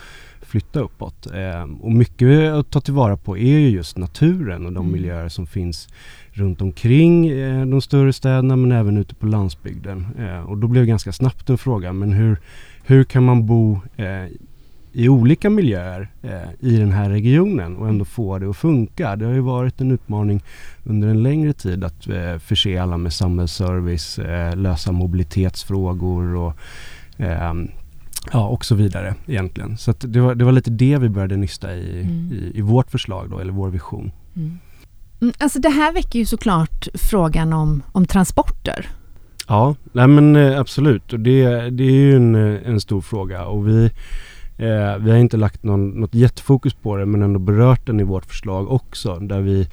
flytta 0.50 0.81
uppåt. 0.81 1.26
Eh, 1.26 1.62
och 1.81 1.93
mycket 1.93 2.52
att 2.52 2.70
ta 2.70 2.81
tillvara 2.81 3.17
på 3.17 3.38
är 3.38 3.58
ju 3.58 3.69
just 3.69 3.99
naturen 3.99 4.67
och 4.67 4.73
de 4.73 4.87
mm. 4.87 4.93
miljöer 4.93 5.29
som 5.29 5.47
finns 5.47 5.88
runt 6.32 6.61
omkring 6.61 7.29
eh, 7.29 7.67
de 7.67 7.81
större 7.81 8.12
städerna 8.12 8.56
men 8.56 8.73
även 8.73 8.97
ute 8.97 9.14
på 9.14 9.26
landsbygden. 9.26 10.06
Eh, 10.19 10.41
och 10.41 10.58
då 10.58 10.69
blev 10.69 10.82
det 10.82 10.88
ganska 10.88 11.12
snabbt 11.12 11.50
en 11.50 11.58
fråga, 11.58 11.93
men 11.93 12.12
hur, 12.12 12.38
hur 12.85 13.05
kan 13.05 13.25
man 13.25 13.47
bo 13.47 13.81
eh, 13.97 14.26
i 14.93 15.08
olika 15.08 15.50
miljöer 15.50 16.08
eh, 16.23 16.50
i 16.61 16.76
den 16.76 16.93
här 16.93 17.11
regionen 17.11 17.76
och 17.76 17.88
ändå 17.88 18.05
få 18.05 18.38
det 18.38 18.50
att 18.50 18.56
funka. 18.56 19.17
Det 19.17 19.26
har 19.26 19.32
ju 19.32 19.41
varit 19.41 19.80
en 19.80 19.90
utmaning 19.90 20.42
under 20.85 21.09
en 21.09 21.23
längre 21.23 21.52
tid 21.52 21.85
att 21.85 22.09
eh, 22.09 22.38
förse 22.38 22.83
alla 22.83 22.97
med 22.97 23.12
samhällsservice, 23.12 24.19
eh, 24.19 24.57
lösa 24.57 24.92
mobilitetsfrågor 24.92 26.35
och 26.37 26.52
ehm, 27.16 27.69
Ja, 28.33 28.47
och 28.49 28.65
så 28.65 28.75
vidare 28.75 29.15
egentligen. 29.27 29.77
Så 29.77 29.93
det, 29.99 30.21
var, 30.21 30.35
det 30.35 30.45
var 30.45 30.53
lite 30.53 30.71
det 30.71 30.99
vi 30.99 31.09
började 31.09 31.37
nysta 31.37 31.75
i, 31.75 32.00
mm. 32.03 32.33
i, 32.33 32.59
i, 32.59 32.61
vårt 32.61 32.91
förslag 32.91 33.31
då, 33.31 33.39
eller 33.39 33.53
vår 33.53 33.69
vision. 33.69 34.12
Mm. 34.37 34.59
mm. 35.21 35.35
Alltså 35.39 35.59
det 35.59 35.69
här 35.69 35.93
väcker 35.93 36.19
ju 36.19 36.27
såklart 36.27 36.89
frågan 36.95 37.53
om, 37.53 37.83
om 37.93 38.07
transporter. 38.07 38.89
Ja, 39.49 39.75
nej 39.93 40.07
men 40.07 40.37
eh, 40.37 40.61
absolut. 40.61 41.12
Och 41.12 41.21
det, 41.21 41.71
det 41.71 41.85
är 41.85 41.91
ju 41.91 42.17
en, 42.17 42.35
en 42.35 42.81
stor 42.81 43.00
fråga 43.00 43.45
och 43.47 43.69
vi, 43.69 43.85
eh, 44.57 44.97
vi 44.99 45.11
har 45.11 45.17
inte 45.17 45.37
lagt 45.37 45.62
någon, 45.62 45.89
något 45.89 46.15
jättefokus 46.15 46.75
på 46.75 46.97
det 46.97 47.07
men 47.07 47.23
ändå 47.23 47.39
berört 47.39 47.87
den 47.87 48.00
i 48.00 48.05
vårt 48.05 48.27
förslag 48.27 48.71
också 48.71 49.19
där 49.19 49.41
vi 49.41 49.69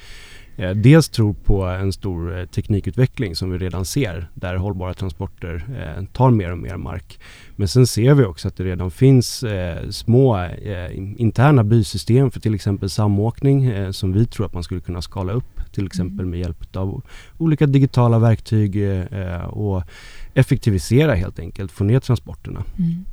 eh, 0.58 0.70
dels 0.70 1.08
tror 1.08 1.32
på 1.32 1.62
en 1.62 1.92
stor 1.92 2.38
eh, 2.38 2.46
teknikutveckling 2.46 3.36
som 3.36 3.50
vi 3.50 3.58
redan 3.58 3.84
ser 3.84 4.28
där 4.34 4.56
hållbara 4.56 4.94
transporter 4.94 5.64
eh, 5.78 6.04
tar 6.04 6.30
mer 6.30 6.52
och 6.52 6.58
mer 6.58 6.76
mark. 6.76 7.20
Men 7.56 7.68
sen 7.68 7.86
ser 7.86 8.14
vi 8.14 8.24
också 8.24 8.48
att 8.48 8.56
det 8.56 8.64
redan 8.64 8.90
finns 8.90 9.42
eh, 9.42 9.88
små 9.90 10.38
eh, 10.38 10.98
interna 11.16 11.64
bysystem 11.64 12.30
för 12.30 12.40
till 12.40 12.54
exempel 12.54 12.90
samåkning 12.90 13.64
eh, 13.64 13.90
som 13.90 14.12
vi 14.12 14.26
tror 14.26 14.46
att 14.46 14.54
man 14.54 14.62
skulle 14.62 14.80
kunna 14.80 15.02
skala 15.02 15.32
upp 15.32 15.72
till 15.72 15.86
exempel 15.86 16.20
mm. 16.20 16.30
med 16.30 16.40
hjälp 16.40 16.76
av 16.76 17.02
olika 17.38 17.66
digitala 17.66 18.18
verktyg 18.18 18.76
och 19.46 19.82
effektivisera 20.34 21.14
helt 21.14 21.38
enkelt, 21.38 21.72
få 21.72 21.84
ner 21.84 22.00
transporterna. 22.00 22.64
Mm. 22.78 23.04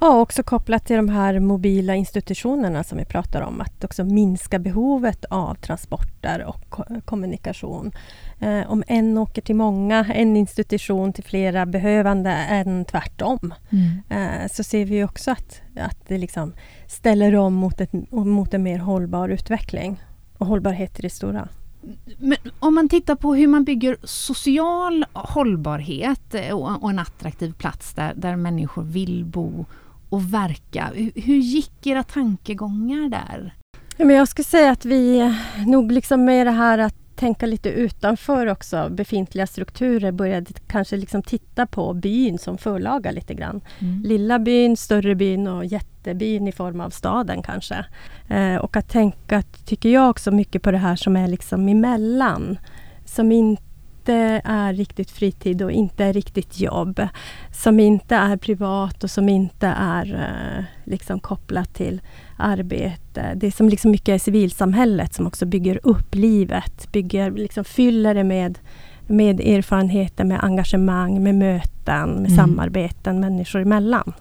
Ja, 0.00 0.20
också 0.20 0.42
kopplat 0.42 0.86
till 0.86 0.96
de 0.96 1.08
här 1.08 1.38
mobila 1.38 1.94
institutionerna 1.94 2.84
som 2.84 2.98
vi 2.98 3.04
pratar 3.04 3.40
om. 3.42 3.60
Att 3.60 3.84
också 3.84 4.04
minska 4.04 4.58
behovet 4.58 5.24
av 5.24 5.54
transporter 5.54 6.44
och 6.44 6.74
kommunikation. 7.04 7.92
Eh, 8.40 8.70
om 8.70 8.84
en 8.86 9.18
åker 9.18 9.42
till 9.42 9.56
många, 9.56 10.06
en 10.14 10.36
institution 10.36 11.12
till 11.12 11.24
flera 11.24 11.66
behövande 11.66 12.30
än 12.30 12.84
tvärtom. 12.84 13.54
Mm. 13.70 14.42
Eh, 14.42 14.48
så 14.52 14.64
ser 14.64 14.84
vi 14.84 15.04
också 15.04 15.30
att, 15.30 15.62
att 15.76 15.98
det 16.08 16.18
liksom 16.18 16.54
ställer 16.86 17.34
om 17.34 17.54
mot, 17.54 17.80
ett, 17.80 17.92
mot 18.10 18.54
en 18.54 18.62
mer 18.62 18.78
hållbar 18.78 19.28
utveckling. 19.28 20.02
Och 20.38 20.46
hållbarhet 20.46 20.98
i 20.98 21.02
det 21.02 21.10
stora. 21.10 21.48
Men 22.18 22.38
om 22.58 22.74
man 22.74 22.88
tittar 22.88 23.14
på 23.14 23.34
hur 23.34 23.46
man 23.46 23.64
bygger 23.64 23.96
social 24.02 25.04
hållbarhet 25.12 26.34
eh, 26.34 26.50
och, 26.50 26.90
en 26.90 26.98
attraktiv 26.98 27.52
plats 27.52 27.94
där, 27.94 28.14
där 28.16 28.36
människor 28.36 28.82
vill 28.82 29.24
bo 29.24 29.66
och 30.08 30.34
verka. 30.34 30.90
Hur 31.14 31.36
gick 31.36 31.86
era 31.86 32.02
tankegångar 32.02 33.08
där? 33.08 33.54
Men 33.96 34.10
jag 34.10 34.28
skulle 34.28 34.44
säga 34.44 34.70
att 34.70 34.84
vi 34.84 35.20
eh, 35.20 35.66
nog 35.66 35.92
liksom 35.92 36.24
med 36.24 36.46
det 36.46 36.50
här 36.50 36.78
att 36.78 37.03
tänka 37.16 37.46
lite 37.46 37.68
utanför 37.68 38.46
också 38.46 38.88
befintliga 38.90 39.46
strukturer 39.46 40.12
började 40.12 40.52
kanske 40.66 40.96
liksom 40.96 41.22
titta 41.22 41.66
på 41.66 41.92
byn 41.92 42.38
som 42.38 42.58
förlaga 42.58 43.10
lite 43.10 43.34
grann. 43.34 43.60
Mm. 43.78 44.02
Lilla 44.02 44.38
byn, 44.38 44.76
större 44.76 45.14
byn 45.14 45.46
och 45.46 45.64
jättebyn 45.64 46.48
i 46.48 46.52
form 46.52 46.80
av 46.80 46.90
staden 46.90 47.42
kanske. 47.42 47.84
Eh, 48.28 48.56
och 48.56 48.76
att 48.76 48.88
tänka, 48.88 49.42
tycker 49.42 49.88
jag 49.88 50.10
också 50.10 50.30
mycket 50.30 50.62
på 50.62 50.70
det 50.70 50.78
här 50.78 50.96
som 50.96 51.16
är 51.16 51.28
liksom 51.28 51.68
emellan. 51.68 52.58
Som 53.04 53.32
inte 53.32 53.63
inte 54.04 54.40
är 54.44 54.72
riktigt 54.72 55.10
fritid 55.10 55.62
och 55.62 55.72
inte 55.72 56.04
är 56.04 56.12
riktigt 56.12 56.60
jobb. 56.60 57.00
Som 57.52 57.80
inte 57.80 58.16
är 58.16 58.36
privat 58.36 59.04
och 59.04 59.10
som 59.10 59.28
inte 59.28 59.66
är 59.66 60.14
eh, 60.14 60.64
liksom 60.84 61.20
kopplat 61.20 61.74
till 61.74 62.00
arbete. 62.38 63.32
Det 63.36 63.46
är 63.46 63.50
som 63.50 63.68
liksom 63.68 63.90
mycket 63.90 64.08
är 64.08 64.18
civilsamhället 64.18 65.14
som 65.14 65.26
också 65.26 65.46
bygger 65.46 65.80
upp 65.82 66.14
livet. 66.14 66.92
Bygger, 66.92 67.30
liksom 67.30 67.64
fyller 67.64 68.14
det 68.14 68.24
med, 68.24 68.58
med 69.06 69.40
erfarenheter, 69.40 70.24
med 70.24 70.44
engagemang, 70.44 71.22
med 71.22 71.34
möten, 71.34 72.10
med 72.10 72.30
mm. 72.32 72.36
samarbeten 72.36 73.20
människor 73.20 73.60
emellan. 73.60 74.12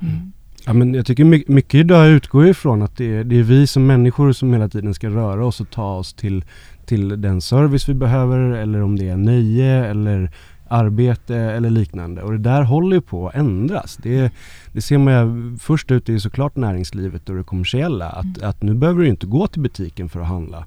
Mm. 0.00 0.32
Ja, 0.66 0.72
men 0.72 0.94
jag 0.94 1.06
tycker 1.06 1.24
mycket, 1.24 1.48
mycket 1.48 1.74
idag 1.74 2.08
utgår 2.08 2.48
ifrån 2.48 2.82
att 2.82 2.96
det 2.96 3.16
är, 3.16 3.24
det 3.24 3.38
är 3.38 3.42
vi 3.42 3.66
som 3.66 3.86
människor 3.86 4.32
som 4.32 4.52
hela 4.52 4.68
tiden 4.68 4.94
ska 4.94 5.08
röra 5.08 5.46
oss 5.46 5.60
och 5.60 5.70
ta 5.70 5.96
oss 5.96 6.14
till 6.14 6.44
till 6.90 7.20
den 7.20 7.40
service 7.40 7.88
vi 7.88 7.94
behöver 7.94 8.38
eller 8.38 8.82
om 8.82 8.98
det 8.98 9.08
är 9.08 9.16
nöje 9.16 9.86
eller 9.86 10.30
arbete 10.68 11.36
eller 11.36 11.70
liknande. 11.70 12.22
Och 12.22 12.32
det 12.32 12.38
där 12.38 12.62
håller 12.62 12.96
ju 12.96 13.00
på 13.00 13.28
att 13.28 13.34
ändras. 13.34 13.96
Det, 14.02 14.32
det 14.72 14.82
ser 14.82 14.98
man 14.98 15.14
ju 15.14 15.56
först 15.58 15.90
ut 15.90 16.08
i 16.08 16.20
såklart 16.20 16.56
näringslivet 16.56 17.28
och 17.28 17.36
det 17.36 17.42
kommersiella. 17.42 18.08
Att, 18.08 18.24
mm. 18.24 18.48
att 18.48 18.62
nu 18.62 18.74
behöver 18.74 19.02
du 19.02 19.08
inte 19.08 19.26
gå 19.26 19.46
till 19.46 19.62
butiken 19.62 20.08
för 20.08 20.20
att 20.20 20.26
handla. 20.26 20.64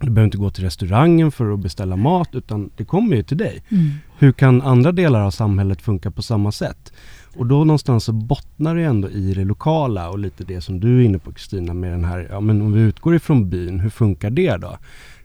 Du 0.00 0.10
behöver 0.10 0.24
inte 0.24 0.38
gå 0.38 0.50
till 0.50 0.64
restaurangen 0.64 1.30
för 1.30 1.52
att 1.52 1.60
beställa 1.60 1.96
mat 1.96 2.28
utan 2.32 2.70
det 2.76 2.84
kommer 2.84 3.16
ju 3.16 3.22
till 3.22 3.36
dig. 3.36 3.62
Mm. 3.68 3.90
Hur 4.18 4.32
kan 4.32 4.62
andra 4.62 4.92
delar 4.92 5.20
av 5.20 5.30
samhället 5.30 5.82
funka 5.82 6.10
på 6.10 6.22
samma 6.22 6.52
sätt? 6.52 6.92
Och 7.36 7.46
då 7.46 7.64
någonstans 7.64 8.04
så 8.04 8.12
bottnar 8.12 8.74
det 8.74 8.82
ändå 8.82 9.10
i 9.10 9.34
det 9.34 9.44
lokala 9.44 10.10
och 10.10 10.18
lite 10.18 10.44
det 10.44 10.60
som 10.60 10.80
du 10.80 11.00
är 11.00 11.04
inne 11.04 11.18
på 11.18 11.32
Kristina 11.32 11.74
med 11.74 11.92
den 11.92 12.04
här, 12.04 12.28
ja 12.30 12.40
men 12.40 12.62
om 12.62 12.72
vi 12.72 12.80
utgår 12.80 13.14
ifrån 13.14 13.50
byn, 13.50 13.80
hur 13.80 13.90
funkar 13.90 14.30
det 14.30 14.56
då? 14.56 14.78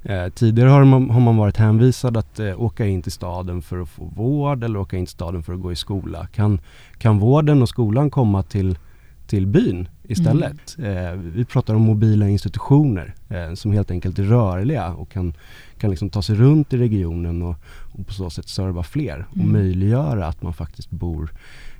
Eh, 0.03 0.29
tidigare 0.29 0.69
har 0.69 0.83
man, 0.83 1.09
har 1.09 1.19
man 1.19 1.37
varit 1.37 1.57
hänvisad 1.57 2.17
att 2.17 2.39
eh, 2.39 2.61
åka 2.61 2.85
in 2.85 3.01
till 3.01 3.11
staden 3.11 3.61
för 3.61 3.81
att 3.81 3.89
få 3.89 4.05
vård 4.05 4.63
eller 4.63 4.79
åka 4.79 4.97
in 4.97 5.05
till 5.05 5.13
staden 5.13 5.43
för 5.43 5.53
att 5.53 5.61
gå 5.61 5.71
i 5.71 5.75
skola. 5.75 6.27
Kan, 6.27 6.59
kan 6.97 7.19
vården 7.19 7.61
och 7.61 7.69
skolan 7.69 8.09
komma 8.09 8.43
till, 8.43 8.77
till 9.27 9.47
byn 9.47 9.87
istället? 10.03 10.77
Mm. 10.77 11.07
Eh, 11.07 11.13
vi 11.13 11.45
pratar 11.45 11.73
om 11.73 11.81
mobila 11.81 12.29
institutioner 12.29 13.13
eh, 13.29 13.53
som 13.53 13.71
helt 13.71 13.91
enkelt 13.91 14.19
är 14.19 14.23
rörliga 14.23 14.93
och 14.93 15.11
kan, 15.11 15.33
kan 15.77 15.89
liksom 15.89 16.09
ta 16.09 16.21
sig 16.21 16.35
runt 16.35 16.73
i 16.73 16.77
regionen 16.77 17.41
och, 17.41 17.55
och 17.93 18.07
på 18.07 18.13
så 18.13 18.29
sätt 18.29 18.49
serva 18.49 18.83
fler 18.83 19.25
och 19.29 19.37
mm. 19.37 19.51
möjliggöra 19.51 20.27
att 20.27 20.41
man 20.41 20.53
faktiskt 20.53 20.89
bor 20.89 21.31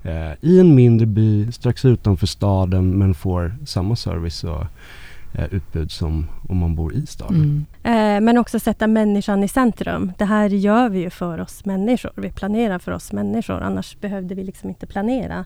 eh, 0.04 0.32
i 0.42 0.60
en 0.60 0.76
mindre 0.76 1.08
by 1.08 1.52
strax 1.52 1.86
utanför 1.86 2.28
staden 2.28 2.98
men 2.98 3.14
får 3.14 3.56
samma 3.66 3.96
service 3.96 4.44
och 4.44 4.66
utbud 5.52 5.92
som 5.92 6.28
om 6.50 6.58
man 6.58 6.76
bor 6.76 6.94
i 6.94 7.06
staden. 7.06 7.66
Mm. 7.84 8.18
Eh, 8.18 8.22
men 8.22 8.38
också 8.38 8.60
sätta 8.60 8.88
människan 8.88 9.44
i 9.44 9.48
centrum. 9.48 10.12
Det 10.18 10.26
här 10.26 10.50
gör 10.50 10.90
vi 10.90 11.00
ju 11.00 11.10
för 11.10 11.42
oss 11.42 11.66
människor. 11.66 12.12
Vi 12.16 12.32
planerar 12.32 12.80
för 12.80 12.92
oss 12.92 13.12
människor. 13.12 13.62
Annars 13.62 13.98
behövde 14.00 14.36
vi 14.36 14.44
liksom 14.44 14.70
inte 14.70 14.86
planera. 14.86 15.46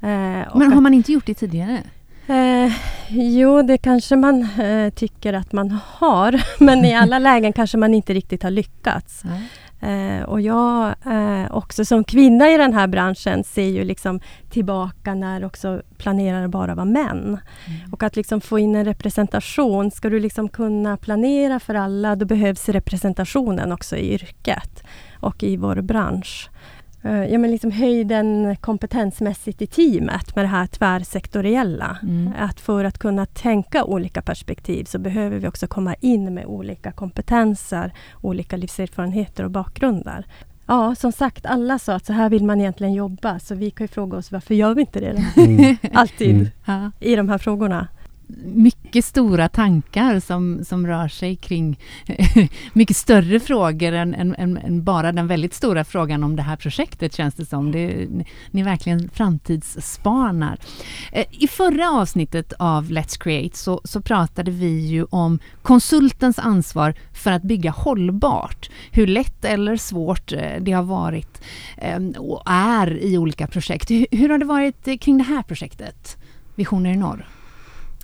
Eh, 0.00 0.56
men 0.58 0.72
har 0.72 0.80
man 0.80 0.94
inte 0.94 1.12
gjort 1.12 1.26
det 1.26 1.34
tidigare? 1.34 1.82
Eh, 2.28 2.72
jo, 3.08 3.62
det 3.62 3.78
kanske 3.78 4.16
man 4.16 4.42
eh, 4.60 4.90
tycker 4.90 5.32
att 5.32 5.52
man 5.52 5.78
har. 5.84 6.42
Men 6.64 6.84
i 6.84 6.94
alla 6.94 7.18
lägen 7.18 7.52
kanske 7.52 7.78
man 7.78 7.94
inte 7.94 8.14
riktigt 8.14 8.42
har 8.42 8.50
lyckats. 8.50 9.24
Mm. 9.24 9.42
Eh, 9.80 10.22
och 10.22 10.40
jag 10.40 10.94
eh, 11.06 11.50
också 11.50 11.84
som 11.84 12.04
kvinna 12.04 12.50
i 12.50 12.56
den 12.56 12.72
här 12.72 12.86
branschen 12.86 13.44
ser 13.44 13.68
ju 13.68 13.84
liksom 13.84 14.20
tillbaka 14.50 15.14
när 15.14 15.44
också 15.44 15.82
planerare 15.98 16.48
bara 16.48 16.74
var 16.74 16.84
män. 16.84 17.18
Mm. 17.18 17.92
Och 17.92 18.02
att 18.02 18.16
liksom 18.16 18.40
få 18.40 18.58
in 18.58 18.74
en 18.74 18.84
representation. 18.84 19.90
Ska 19.90 20.08
du 20.08 20.20
liksom 20.20 20.48
kunna 20.48 20.96
planera 20.96 21.60
för 21.60 21.74
alla, 21.74 22.16
då 22.16 22.26
behövs 22.26 22.68
representationen 22.68 23.72
också 23.72 23.96
i 23.96 24.12
yrket 24.14 24.84
och 25.20 25.42
i 25.42 25.56
vår 25.56 25.80
bransch. 25.80 26.50
Eh, 27.08 27.32
ja, 27.32 27.38
men 27.38 27.50
liksom 27.50 27.70
höjden 27.70 28.56
kompetensmässigt 28.60 29.62
i 29.62 29.66
teamet 29.66 30.36
med 30.36 30.44
det 30.44 30.48
här 30.48 30.66
tvärsektoriella. 30.66 31.98
Mm. 32.02 32.32
Att 32.38 32.60
för 32.60 32.84
att 32.84 32.98
kunna 32.98 33.26
tänka 33.26 33.84
olika 33.84 34.22
perspektiv 34.22 34.84
så 34.84 34.98
behöver 34.98 35.38
vi 35.38 35.48
också 35.48 35.66
komma 35.66 35.94
in 35.94 36.34
med 36.34 36.46
olika 36.46 36.92
kompetenser, 36.92 37.92
olika 38.20 38.56
livserfarenheter 38.56 39.44
och 39.44 39.50
bakgrunder. 39.50 40.26
Ja, 40.66 40.94
som 40.94 41.12
sagt, 41.12 41.46
alla 41.46 41.78
sa 41.78 41.94
att 41.94 42.06
så 42.06 42.12
här 42.12 42.30
vill 42.30 42.44
man 42.44 42.60
egentligen 42.60 42.92
jobba. 42.92 43.38
Så 43.38 43.54
vi 43.54 43.70
kan 43.70 43.84
ju 43.84 43.88
fråga 43.88 44.18
oss 44.18 44.32
varför 44.32 44.54
gör 44.54 44.74
vi 44.74 44.80
inte 44.80 45.00
det? 45.00 45.24
Mm. 45.36 45.76
Alltid 45.92 46.50
mm. 46.66 46.92
i 47.00 47.16
de 47.16 47.28
här 47.28 47.38
frågorna 47.38 47.88
mycket 48.44 49.04
stora 49.04 49.48
tankar 49.48 50.20
som, 50.20 50.64
som 50.64 50.86
rör 50.86 51.08
sig 51.08 51.36
kring 51.36 51.78
mycket 52.72 52.96
större 52.96 53.40
frågor 53.40 53.92
än, 53.92 54.14
än, 54.14 54.34
än, 54.56 54.84
bara 54.84 55.12
den 55.12 55.26
väldigt 55.26 55.54
stora 55.54 55.84
frågan 55.84 56.24
om 56.24 56.36
det 56.36 56.42
här 56.42 56.56
projektet 56.56 57.14
känns 57.14 57.34
det 57.34 57.46
som. 57.46 57.72
Det, 57.72 58.08
ni 58.50 58.62
verkligen 58.62 59.10
framtidsspanar. 59.10 60.58
Eh, 61.12 61.26
I 61.30 61.48
förra 61.48 61.90
avsnittet 61.90 62.52
av 62.58 62.84
Let's 62.84 63.18
Create 63.20 63.56
så, 63.56 63.80
så 63.84 64.00
pratade 64.00 64.50
vi 64.50 64.86
ju 64.86 65.04
om 65.04 65.38
konsultens 65.62 66.38
ansvar 66.38 66.94
för 67.12 67.32
att 67.32 67.42
bygga 67.42 67.70
hållbart. 67.70 68.70
Hur 68.90 69.06
lätt 69.06 69.44
eller 69.44 69.76
svårt 69.76 70.32
eh, 70.32 70.60
det 70.60 70.72
har 70.72 70.82
varit 70.82 71.42
ehm, 71.76 72.10
och 72.18 72.42
är 72.46 73.02
i 73.02 73.18
olika 73.18 73.46
projekt. 73.46 73.90
Hur 73.90 74.28
har 74.28 74.38
det 74.38 74.46
varit 74.46 74.88
eh, 74.88 74.96
kring 74.96 75.18
det 75.18 75.24
här 75.24 75.42
projektet? 75.42 76.16
Visioner 76.54 76.92
i 76.92 76.96
norr? 76.96 77.37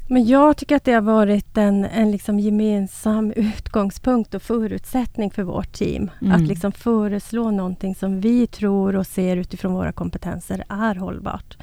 Men 0.07 0.27
jag 0.27 0.57
tycker 0.57 0.77
att 0.77 0.85
det 0.85 0.93
har 0.93 1.01
varit 1.01 1.57
en, 1.57 1.85
en 1.85 2.11
liksom 2.11 2.41
gemensam 2.41 3.33
utgångspunkt 3.37 4.35
och 4.35 4.43
förutsättning 4.43 5.31
för 5.31 5.43
vårt 5.43 5.73
team. 5.73 6.11
Mm. 6.21 6.33
Att 6.33 6.49
liksom 6.49 6.73
föreslå 6.73 7.51
någonting 7.51 7.95
som 7.95 8.21
vi 8.21 8.47
tror 8.47 8.97
och 8.97 9.07
ser 9.07 9.37
utifrån 9.37 9.75
våra 9.75 9.93
kompetenser 9.93 10.65
är 10.69 10.95
hållbart. 10.95 11.57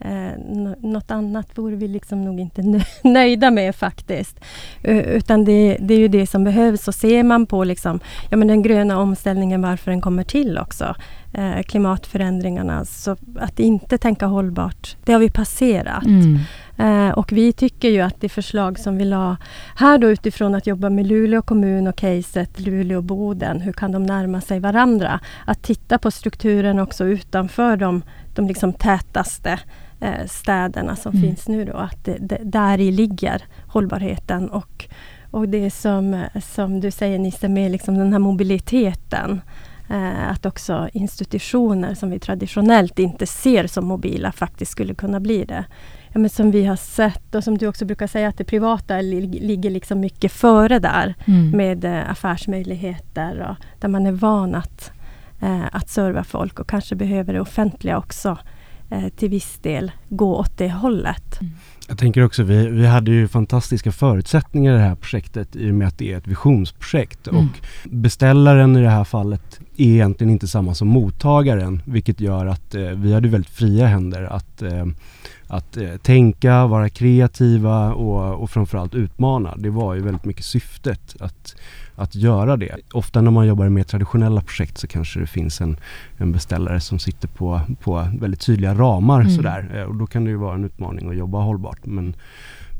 Eh, 0.00 0.38
något 0.80 1.10
annat 1.10 1.58
vore 1.58 1.76
vi 1.76 1.88
liksom 1.88 2.24
nog 2.24 2.40
inte 2.40 2.62
nöjda 3.04 3.50
med 3.50 3.76
faktiskt. 3.76 4.40
Utan 4.82 5.44
det, 5.44 5.76
det, 5.80 5.94
är 5.94 5.98
ju 5.98 6.08
det 6.08 6.26
som 6.26 6.44
behövs. 6.44 6.88
Och 6.88 6.94
ser 6.94 7.22
man 7.22 7.46
på 7.46 7.64
liksom, 7.64 8.00
ja, 8.30 8.36
men 8.36 8.48
den 8.48 8.62
gröna 8.62 8.98
omställningen, 8.98 9.62
varför 9.62 9.90
den 9.90 10.00
kommer 10.00 10.24
till 10.24 10.58
också. 10.58 10.94
Eh, 11.34 11.62
klimatförändringarna. 11.62 12.84
Så 12.84 13.16
att 13.36 13.60
inte 13.60 13.98
tänka 13.98 14.26
hållbart, 14.26 14.96
det 15.04 15.12
har 15.12 15.20
vi 15.20 15.30
passerat. 15.30 16.06
Mm. 16.06 16.38
Eh, 16.78 17.10
och 17.10 17.32
vi 17.32 17.52
tycker 17.52 17.88
ju 17.88 18.00
att 18.00 18.20
det 18.20 18.28
förslag 18.28 18.78
som 18.78 18.96
vi 18.96 19.04
la 19.04 19.36
här 19.76 19.98
då 19.98 20.10
utifrån 20.10 20.54
att 20.54 20.66
jobba 20.66 20.90
med 20.90 21.06
Luleå 21.06 21.42
kommun 21.42 21.86
och 21.86 21.96
caset 21.96 22.60
Luleå-Boden, 22.60 23.60
hur 23.60 23.72
kan 23.72 23.92
de 23.92 24.02
närma 24.02 24.40
sig 24.40 24.60
varandra? 24.60 25.20
Att 25.46 25.62
titta 25.62 25.98
på 25.98 26.10
strukturen 26.10 26.78
också 26.78 27.04
utanför 27.04 27.76
de, 27.76 28.02
de 28.34 28.46
liksom 28.46 28.72
tätaste 28.72 29.58
eh, 30.00 30.26
städerna 30.26 30.96
som 30.96 31.12
mm. 31.12 31.22
finns 31.22 31.48
nu 31.48 31.64
då. 31.64 31.76
Att 31.76 32.04
det, 32.04 32.16
det, 32.20 32.40
där 32.42 32.80
i 32.80 32.92
ligger 32.92 33.42
hållbarheten 33.66 34.48
och, 34.48 34.88
och 35.30 35.48
det 35.48 35.70
som, 35.70 36.24
som 36.42 36.80
du 36.80 36.90
säger 36.90 37.18
Nisse 37.18 37.48
med 37.48 37.70
liksom 37.70 37.98
den 37.98 38.12
här 38.12 38.18
mobiliteten. 38.18 39.40
Eh, 39.90 40.30
att 40.30 40.46
också 40.46 40.88
institutioner 40.92 41.94
som 41.94 42.10
vi 42.10 42.18
traditionellt 42.18 42.98
inte 42.98 43.26
ser 43.26 43.66
som 43.66 43.86
mobila 43.86 44.32
faktiskt 44.32 44.72
skulle 44.72 44.94
kunna 44.94 45.20
bli 45.20 45.44
det. 45.44 45.64
Ja, 46.16 46.20
men 46.20 46.30
som 46.30 46.50
vi 46.50 46.64
har 46.64 46.76
sett 46.76 47.34
och 47.34 47.44
som 47.44 47.58
du 47.58 47.66
också 47.66 47.84
brukar 47.84 48.06
säga 48.06 48.28
att 48.28 48.38
det 48.38 48.44
privata 48.44 49.00
li 49.00 49.26
ligger 49.26 49.70
liksom 49.70 50.00
mycket 50.00 50.32
före 50.32 50.78
där 50.78 51.14
mm. 51.24 51.50
med 51.50 51.84
eh, 51.84 52.10
affärsmöjligheter 52.10 53.40
och 53.50 53.64
där 53.80 53.88
man 53.88 54.06
är 54.06 54.12
van 54.12 54.54
att, 54.54 54.92
eh, 55.40 55.64
att 55.72 55.88
serva 55.88 56.24
folk 56.24 56.60
och 56.60 56.68
kanske 56.68 56.94
behöver 56.94 57.32
det 57.32 57.40
offentliga 57.40 57.98
också 57.98 58.38
eh, 58.90 59.08
till 59.08 59.28
viss 59.28 59.58
del 59.58 59.92
gå 60.08 60.36
åt 60.36 60.58
det 60.58 60.70
hållet. 60.70 61.40
Mm. 61.40 61.52
Jag 61.88 61.98
tänker 61.98 62.24
också, 62.24 62.42
vi, 62.42 62.68
vi 62.68 62.86
hade 62.86 63.10
ju 63.10 63.28
fantastiska 63.28 63.92
förutsättningar 63.92 64.74
i 64.74 64.76
det 64.76 64.82
här 64.82 64.94
projektet 64.94 65.56
i 65.56 65.70
och 65.70 65.74
med 65.74 65.88
att 65.88 65.98
det 65.98 66.12
är 66.12 66.18
ett 66.18 66.26
visionsprojekt 66.26 67.28
mm. 67.28 67.40
och 67.40 67.66
beställaren 67.84 68.76
i 68.76 68.82
det 68.82 68.90
här 68.90 69.04
fallet 69.04 69.60
är 69.76 69.84
egentligen 69.84 70.30
inte 70.30 70.48
samma 70.48 70.74
som 70.74 70.88
mottagaren 70.88 71.82
vilket 71.84 72.20
gör 72.20 72.46
att 72.46 72.74
eh, 72.74 72.82
vi 72.82 73.12
hade 73.12 73.28
väldigt 73.28 73.50
fria 73.50 73.86
händer 73.86 74.22
att 74.22 74.62
eh, 74.62 74.86
att 75.48 75.76
eh, 75.76 75.96
tänka, 75.96 76.66
vara 76.66 76.88
kreativa 76.88 77.94
och, 77.94 78.42
och 78.42 78.50
framförallt 78.50 78.94
utmana. 78.94 79.54
Det 79.56 79.70
var 79.70 79.94
ju 79.94 80.00
väldigt 80.00 80.24
mycket 80.24 80.44
syftet 80.44 81.16
att, 81.20 81.56
att 81.96 82.14
göra 82.14 82.56
det. 82.56 82.76
Ofta 82.92 83.20
när 83.20 83.30
man 83.30 83.46
jobbar 83.46 83.68
med 83.68 83.86
traditionella 83.86 84.40
projekt 84.40 84.78
så 84.78 84.86
kanske 84.86 85.20
det 85.20 85.26
finns 85.26 85.60
en, 85.60 85.76
en 86.16 86.32
beställare 86.32 86.80
som 86.80 86.98
sitter 86.98 87.28
på, 87.28 87.60
på 87.80 88.08
väldigt 88.20 88.40
tydliga 88.40 88.74
ramar 88.74 89.20
mm. 89.20 89.32
sådär. 89.32 89.70
Eh, 89.74 89.82
och 89.82 89.94
då 89.94 90.06
kan 90.06 90.24
det 90.24 90.30
ju 90.30 90.36
vara 90.36 90.54
en 90.54 90.64
utmaning 90.64 91.08
att 91.08 91.16
jobba 91.16 91.38
hållbart. 91.38 91.86
Men, 91.86 92.16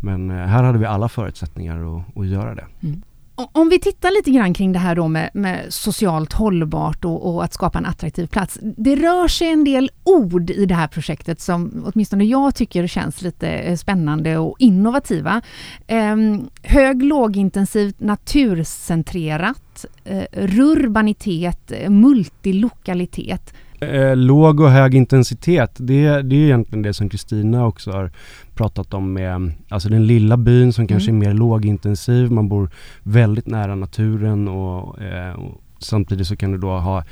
Men 0.01 0.31
eh, 0.31 0.37
här 0.47 0.63
hade 0.63 0.79
vi 0.79 0.87
alla 0.87 1.09
förutsättningar 1.09 1.99
att, 1.99 2.19
att 2.19 2.27
göra 2.27 2.55
det. 2.55 2.67
Mm. 2.83 3.03
Om 3.37 3.69
vi 3.69 3.79
tittar 3.81 4.11
lite 4.11 4.31
grann 4.31 4.55
kring 4.55 4.73
det 4.73 4.79
här 4.79 4.95
då 4.95 5.09
med, 5.09 5.31
med 5.35 5.65
socialt 5.69 6.33
hållbart 6.33 7.05
och, 7.05 7.35
och, 7.35 7.45
att 7.45 7.55
skapa 7.55 7.79
en 7.79 7.87
attraktiv 7.87 8.27
plats. 8.27 8.59
Det 8.63 8.97
rör 8.97 9.29
sig 9.29 9.49
en 9.49 9.65
del 9.65 9.91
ord 10.05 10.51
i 10.51 10.67
det 10.67 10.75
här 10.75 10.89
projektet 10.89 11.41
som 11.41 11.85
åtminstone 11.87 12.25
jag 12.25 12.55
tycker 12.55 12.87
känns 12.87 13.23
lite 13.23 13.49
eh, 13.49 13.77
spännande 13.77 14.39
och 14.39 14.57
innovativa. 14.59 15.43
Eh, 15.87 16.17
hög 16.63 17.03
lågintensivt 17.03 18.01
naturcentrerat, 18.01 19.85
eh, 20.05 20.25
rurbanitet, 20.33 21.73
eh, 21.73 21.91
multilokalitet. 21.91 23.55
Eh, 23.81 24.17
låg 24.17 24.61
och 24.61 24.71
hög 24.71 24.95
intensitet, 24.95 25.71
det, 25.77 26.23
det 26.23 26.37
är 26.37 26.45
egentligen 26.45 26.83
det 26.83 26.95
som 26.95 27.09
Kristina 27.09 27.67
också 27.67 27.91
har 27.91 28.11
pratat 28.55 28.95
om 28.95 29.13
med 29.13 29.53
alltså 29.69 29.89
den 29.89 30.07
lilla 30.07 30.37
byn 30.37 30.73
som 30.73 30.87
kanske 30.87 31.11
mm. 31.11 31.23
är 31.23 31.27
mer 31.27 31.35
lågintensiv, 31.35 32.31
man 32.31 32.49
bor 32.49 32.71
väldigt 33.03 33.47
nära 33.47 33.75
naturen 33.75 34.49
och, 34.49 35.03
eh, 35.03 35.33
och 35.33 35.61
samtidigt 35.79 36.27
så 36.27 36.37
kan 36.37 36.53
du 36.53 36.59
då 36.59 36.69
ha 36.69 37.05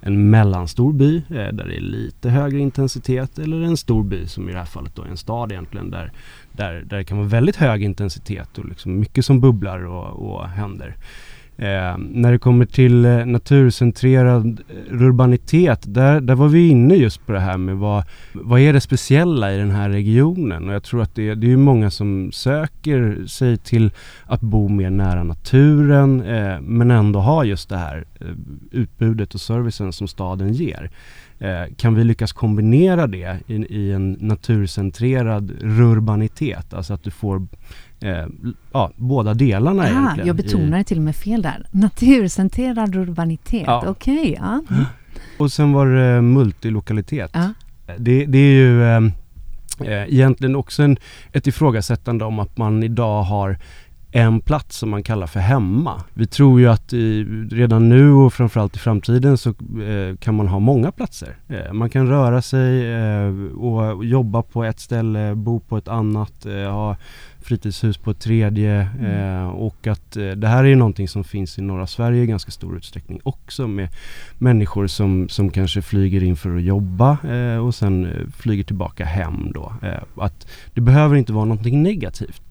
en 0.00 0.30
mellanstor 0.30 0.92
by 0.92 1.16
eh, 1.16 1.22
där 1.30 1.64
det 1.68 1.76
är 1.76 1.80
lite 1.80 2.30
högre 2.30 2.58
intensitet 2.58 3.38
eller 3.38 3.62
en 3.62 3.76
stor 3.76 4.04
by 4.04 4.26
som 4.26 4.48
i 4.48 4.52
det 4.52 4.58
här 4.58 4.64
fallet 4.64 4.94
då 4.94 5.02
är 5.02 5.08
en 5.08 5.16
stad 5.16 5.52
egentligen 5.52 5.90
där, 5.90 6.12
där, 6.52 6.84
där 6.86 6.96
det 6.96 7.04
kan 7.04 7.18
vara 7.18 7.28
väldigt 7.28 7.56
hög 7.56 7.82
intensitet 7.82 8.58
och 8.58 8.64
liksom 8.64 9.00
mycket 9.00 9.24
som 9.24 9.40
bubblar 9.40 9.86
och, 9.86 10.30
och 10.30 10.48
händer. 10.48 10.96
Eh, 11.60 11.98
när 11.98 12.32
det 12.32 12.38
kommer 12.38 12.66
till 12.66 13.04
eh, 13.04 13.26
naturcentrerad 13.26 14.60
eh, 14.68 15.02
urbanitet, 15.02 15.84
där, 15.86 16.20
där 16.20 16.34
var 16.34 16.48
vi 16.48 16.68
inne 16.68 16.94
just 16.94 17.26
på 17.26 17.32
det 17.32 17.40
här 17.40 17.56
med 17.56 17.76
vad, 17.76 18.04
vad 18.32 18.60
är 18.60 18.72
det 18.72 18.80
speciella 18.80 19.52
i 19.52 19.58
den 19.58 19.70
här 19.70 19.90
regionen? 19.90 20.68
Och 20.68 20.74
jag 20.74 20.82
tror 20.82 21.02
att 21.02 21.14
det, 21.14 21.34
det 21.34 21.52
är 21.52 21.56
många 21.56 21.90
som 21.90 22.32
söker 22.32 23.26
sig 23.26 23.56
till 23.56 23.90
att 24.26 24.40
bo 24.40 24.68
mer 24.68 24.90
nära 24.90 25.22
naturen 25.22 26.22
eh, 26.22 26.60
men 26.60 26.90
ändå 26.90 27.20
ha 27.20 27.44
just 27.44 27.68
det 27.68 27.76
här 27.76 28.04
eh, 28.20 28.26
utbudet 28.70 29.34
och 29.34 29.40
servicen 29.40 29.92
som 29.92 30.08
staden 30.08 30.52
ger. 30.52 30.90
Eh, 31.40 31.74
kan 31.76 31.94
vi 31.94 32.04
lyckas 32.04 32.32
kombinera 32.32 33.06
det 33.06 33.38
i, 33.46 33.54
i 33.54 33.92
en 33.92 34.16
naturcentrerad 34.20 35.50
urbanitet, 35.62 36.74
alltså 36.74 36.94
att 36.94 37.02
du 37.02 37.10
får 37.10 37.46
eh, 38.00 38.26
ja, 38.72 38.90
båda 38.96 39.34
delarna 39.34 39.82
ah, 39.82 39.86
egentligen. 39.86 40.26
Jag 40.26 40.36
betonade 40.36 40.80
i... 40.80 40.84
till 40.84 40.96
och 40.96 41.04
med 41.04 41.16
fel 41.16 41.42
där. 41.42 41.66
Naturcentrerad 41.70 42.96
urbanitet, 42.96 43.64
ja. 43.66 43.84
okej. 43.86 44.18
Okay, 44.18 44.32
ja. 44.32 44.62
Mm. 44.70 44.84
Och 45.38 45.52
sen 45.52 45.72
var 45.72 45.86
det 45.86 46.22
multilokalitet. 46.22 47.30
Ja. 47.34 47.52
Det, 47.98 48.26
det, 48.26 48.38
är 48.38 48.52
ju 48.52 48.84
eh, 48.84 49.02
eh, 49.80 50.14
egentligen 50.14 50.56
också 50.56 50.82
en, 50.82 50.96
ett 51.32 51.46
ifrågasättande 51.46 52.24
om 52.24 52.38
att 52.38 52.56
man 52.56 52.82
idag 52.82 53.22
har 53.22 53.58
en 54.10 54.40
plats 54.40 54.76
som 54.76 54.90
man 54.90 55.02
kallar 55.02 55.26
för 55.26 55.40
hemma. 55.40 56.02
Vi 56.14 56.26
tror 56.26 56.60
ju 56.60 56.68
att 56.68 56.92
i, 56.92 57.24
redan 57.50 57.88
nu 57.88 58.12
och 58.12 58.32
framförallt 58.32 58.76
i 58.76 58.78
framtiden 58.78 59.38
så 59.38 59.48
eh, 59.48 60.16
kan 60.16 60.34
man 60.34 60.48
ha 60.48 60.58
många 60.58 60.92
platser. 60.92 61.36
Eh, 61.48 61.72
man 61.72 61.90
kan 61.90 62.08
röra 62.08 62.42
sig 62.42 62.92
eh, 62.92 63.34
och 63.58 64.04
jobba 64.04 64.42
på 64.42 64.64
ett 64.64 64.80
ställe, 64.80 65.34
bo 65.34 65.60
på 65.60 65.76
ett 65.76 65.88
annat, 65.88 66.46
eh, 66.46 66.52
ha 66.52 66.96
fritidshus 67.40 67.98
på 67.98 68.10
ett 68.10 68.20
tredje 68.20 68.88
mm. 68.98 69.08
Eh, 69.08 69.48
och 69.48 69.86
att 69.86 70.16
eh, 70.16 70.30
det 70.30 70.48
här 70.48 70.64
är 70.64 70.76
någonting 70.76 71.08
som 71.08 71.24
finns 71.24 71.58
i 71.58 71.62
norra 71.62 71.86
Sverige 71.86 72.22
i 72.22 72.26
ganska 72.26 72.50
stor 72.50 72.76
utsträckning 72.76 73.20
också 73.22 73.68
med 73.68 73.88
människor 74.38 74.86
som, 74.86 75.28
som 75.28 75.50
kanske 75.50 75.82
flyger 75.82 76.22
in 76.22 76.36
för 76.36 76.56
att 76.56 76.62
jobba 76.62 77.18
och 77.60 77.74
sen 77.74 78.08
flyger 78.36 78.64
tillbaka 78.64 79.04
hem 79.04 79.52
då. 79.54 79.72
att 80.16 80.48
det 80.74 80.80
behöver 80.80 81.16
inte 81.16 81.32
vara 81.32 81.44
någonting 81.44 81.82
negativt 81.82 82.42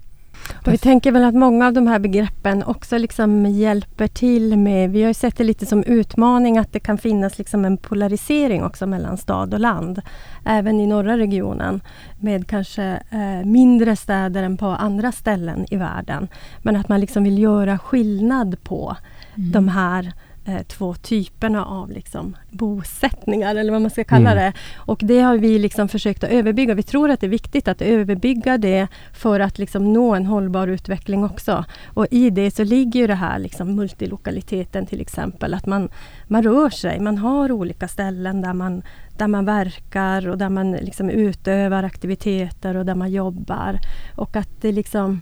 och 0.65 0.73
vi 0.73 0.77
tänker 0.77 1.11
väl 1.11 1.23
att 1.23 1.35
många 1.35 1.67
av 1.67 1.73
de 1.73 1.87
här 1.87 1.99
begreppen 1.99 2.63
också 2.63 2.97
liksom 2.97 3.45
hjälper 3.45 4.07
till 4.07 4.57
med, 4.57 4.91
vi 4.91 5.01
har 5.01 5.07
ju 5.07 5.13
sett 5.13 5.37
det 5.37 5.43
lite 5.43 5.65
som 5.65 5.83
utmaning 5.83 6.57
att 6.57 6.73
det 6.73 6.79
kan 6.79 6.97
finnas 6.97 7.37
liksom 7.37 7.65
en 7.65 7.77
polarisering 7.77 8.63
också 8.63 8.87
mellan 8.87 9.17
stad 9.17 9.53
och 9.53 9.59
land. 9.59 10.01
Även 10.45 10.79
i 10.79 10.87
norra 10.87 11.17
regionen 11.17 11.81
med 12.19 12.47
kanske 12.47 12.83
eh, 13.09 13.45
mindre 13.45 13.95
städer 13.95 14.43
än 14.43 14.57
på 14.57 14.65
andra 14.65 15.11
ställen 15.11 15.65
i 15.71 15.75
världen. 15.75 16.27
Men 16.61 16.75
att 16.75 16.89
man 16.89 16.99
liksom 16.99 17.23
vill 17.23 17.39
göra 17.39 17.77
skillnad 17.77 18.63
på 18.63 18.95
mm. 19.35 19.51
de 19.51 19.67
här 19.67 20.13
eh, 20.47 20.63
två 20.63 20.93
typerna 20.93 21.65
av 21.65 21.91
liksom, 21.91 22.35
bosättningar 22.49 23.55
eller 23.55 23.71
vad 23.71 23.81
man 23.81 23.91
ska 23.91 24.03
kalla 24.03 24.31
mm. 24.31 24.43
det. 24.43 24.53
Och 24.75 24.99
det 25.03 25.19
har 25.19 25.37
vi 25.37 25.59
liksom 25.59 25.87
försökt 25.87 26.23
att 26.23 26.29
överbygga. 26.29 26.73
Vi 26.73 26.83
tror 26.83 27.09
att 27.09 27.19
det 27.21 27.27
är 27.27 27.29
viktigt 27.29 27.67
att 27.67 27.81
överbygga 27.81 28.57
det 28.57 28.87
för 29.13 29.39
att 29.39 29.57
liksom 29.57 29.93
nå 29.93 30.15
en 30.15 30.25
hållbar 30.25 30.67
utveckling 30.67 31.23
också. 31.23 31.65
Och 31.85 32.07
i 32.11 32.29
det 32.29 32.51
så 32.51 32.63
ligger 32.63 32.99
ju 32.99 33.07
det 33.07 33.15
här 33.15 33.39
liksom 33.39 33.75
multilokaliteten 33.75 34.85
till 34.85 35.01
exempel. 35.01 35.53
Att 35.53 35.65
man, 35.65 35.89
man 36.27 36.43
rör 36.43 36.69
sig, 36.69 36.99
man 36.99 37.17
har 37.17 37.51
olika 37.51 37.87
ställen 37.87 38.41
där 38.41 38.53
man, 38.53 38.81
där 39.17 39.27
man 39.27 39.45
verkar 39.45 40.27
och 40.27 40.37
där 40.37 40.49
man 40.49 40.71
liksom 40.71 41.09
utövar 41.09 41.83
aktiviteter 41.83 42.77
och 42.77 42.85
där 42.85 42.95
man 42.95 43.11
jobbar. 43.11 43.79
Och 44.15 44.35
att 44.35 44.61
det 44.61 44.71
liksom 44.71 45.21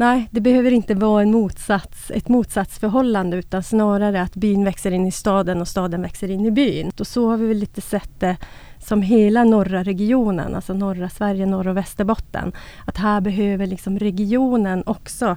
Nej, 0.00 0.28
det 0.30 0.40
behöver 0.40 0.70
inte 0.70 0.94
vara 0.94 1.22
en 1.22 1.30
motsats, 1.30 2.10
ett 2.10 2.28
motsatsförhållande 2.28 3.36
utan 3.36 3.62
snarare 3.62 4.22
att 4.22 4.34
byn 4.34 4.64
växer 4.64 4.90
in 4.90 5.06
i 5.06 5.12
staden 5.12 5.60
och 5.60 5.68
staden 5.68 6.02
växer 6.02 6.30
in 6.30 6.46
i 6.46 6.50
byn. 6.50 6.90
Och 7.00 7.06
så 7.06 7.30
har 7.30 7.36
vi 7.36 7.46
väl 7.46 7.56
lite 7.56 7.80
sett 7.80 8.20
det 8.20 8.36
som 8.78 9.02
hela 9.02 9.44
norra 9.44 9.82
regionen, 9.82 10.54
alltså 10.54 10.74
norra 10.74 11.08
Sverige, 11.08 11.46
norr 11.46 11.68
och 11.68 11.76
Västerbotten. 11.76 12.52
Att 12.86 12.96
här 12.96 13.20
behöver 13.20 13.66
liksom 13.66 13.98
regionen 13.98 14.82
också 14.86 15.36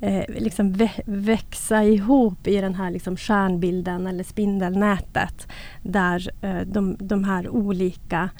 eh, 0.00 0.24
liksom 0.28 0.72
vä 0.72 0.90
växa 1.06 1.84
ihop 1.84 2.46
i 2.46 2.60
den 2.60 2.74
här 2.74 2.90
liksom 2.90 3.16
stjärnbilden 3.16 4.06
eller 4.06 4.24
spindelnätet 4.24 5.48
där 5.82 6.30
eh, 6.42 6.60
de, 6.60 6.96
de 6.98 7.24
här 7.24 7.48
olika 7.48 8.30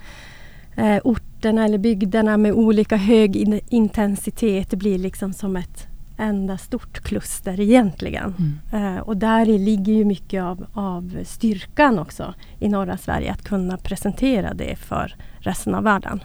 eh, 0.77 0.99
orterna 1.05 1.28
eller 1.45 1.79
bygderna 1.79 2.37
med 2.37 2.53
olika 2.53 2.97
hög 2.97 3.37
in 3.37 3.61
intensitet 3.69 4.75
blir 4.75 4.99
liksom 4.99 5.33
som 5.33 5.57
ett 5.57 5.87
enda 6.19 6.59
stort 6.59 7.01
kluster 7.01 7.61
egentligen. 7.61 8.35
Mm. 8.73 8.97
Eh, 8.97 9.03
och 9.03 9.17
där 9.17 9.47
ligger 9.47 9.93
ju 9.93 10.05
mycket 10.05 10.43
av, 10.43 10.67
av 10.73 11.19
styrkan 11.25 11.99
också 11.99 12.35
i 12.59 12.69
norra 12.69 12.97
Sverige 12.97 13.33
att 13.33 13.45
kunna 13.45 13.77
presentera 13.77 14.55
det 14.55 14.77
för 14.77 15.15
resten 15.39 15.75
av 15.75 15.85
världen. 15.85 16.21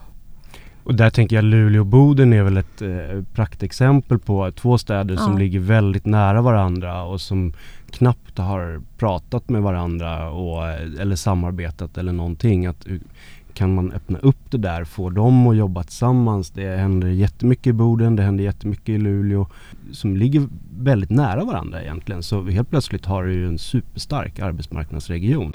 Och 0.83 0.95
där 0.95 1.09
tänker 1.09 1.35
jag 1.35 1.45
Luleå 1.45 1.81
och 1.81 1.85
Boden 1.85 2.33
är 2.33 2.43
väl 2.43 2.57
ett 2.57 2.81
eh, 2.81 3.23
praktexempel 3.33 4.19
på 4.19 4.51
två 4.51 4.77
städer 4.77 5.15
ja. 5.15 5.21
som 5.21 5.37
ligger 5.37 5.59
väldigt 5.59 6.05
nära 6.05 6.41
varandra 6.41 7.03
och 7.03 7.21
som 7.21 7.53
knappt 7.91 8.37
har 8.37 8.81
pratat 8.97 9.49
med 9.49 9.61
varandra 9.61 10.29
och, 10.29 10.69
eller 10.99 11.15
samarbetat 11.15 11.97
eller 11.97 12.11
någonting. 12.11 12.65
Att, 12.65 12.87
kan 13.53 13.75
man 13.75 13.91
öppna 13.91 14.19
upp 14.19 14.51
det 14.51 14.57
där, 14.57 14.83
få 14.83 15.09
dem 15.09 15.47
att 15.47 15.57
jobba 15.57 15.83
tillsammans. 15.83 16.49
Det 16.49 16.77
händer 16.77 17.07
jättemycket 17.07 17.67
i 17.67 17.73
Boden, 17.73 18.15
det 18.15 18.23
händer 18.23 18.43
jättemycket 18.43 18.89
i 18.89 18.97
Luleå 18.97 19.47
som 19.91 20.17
ligger 20.17 20.47
väldigt 20.77 21.09
nära 21.09 21.43
varandra 21.43 21.81
egentligen. 21.81 22.23
Så 22.23 22.43
helt 22.43 22.69
plötsligt 22.69 23.05
har 23.05 23.23
du 23.23 23.33
ju 23.33 23.47
en 23.47 23.59
superstark 23.59 24.39
arbetsmarknadsregion. 24.39 25.53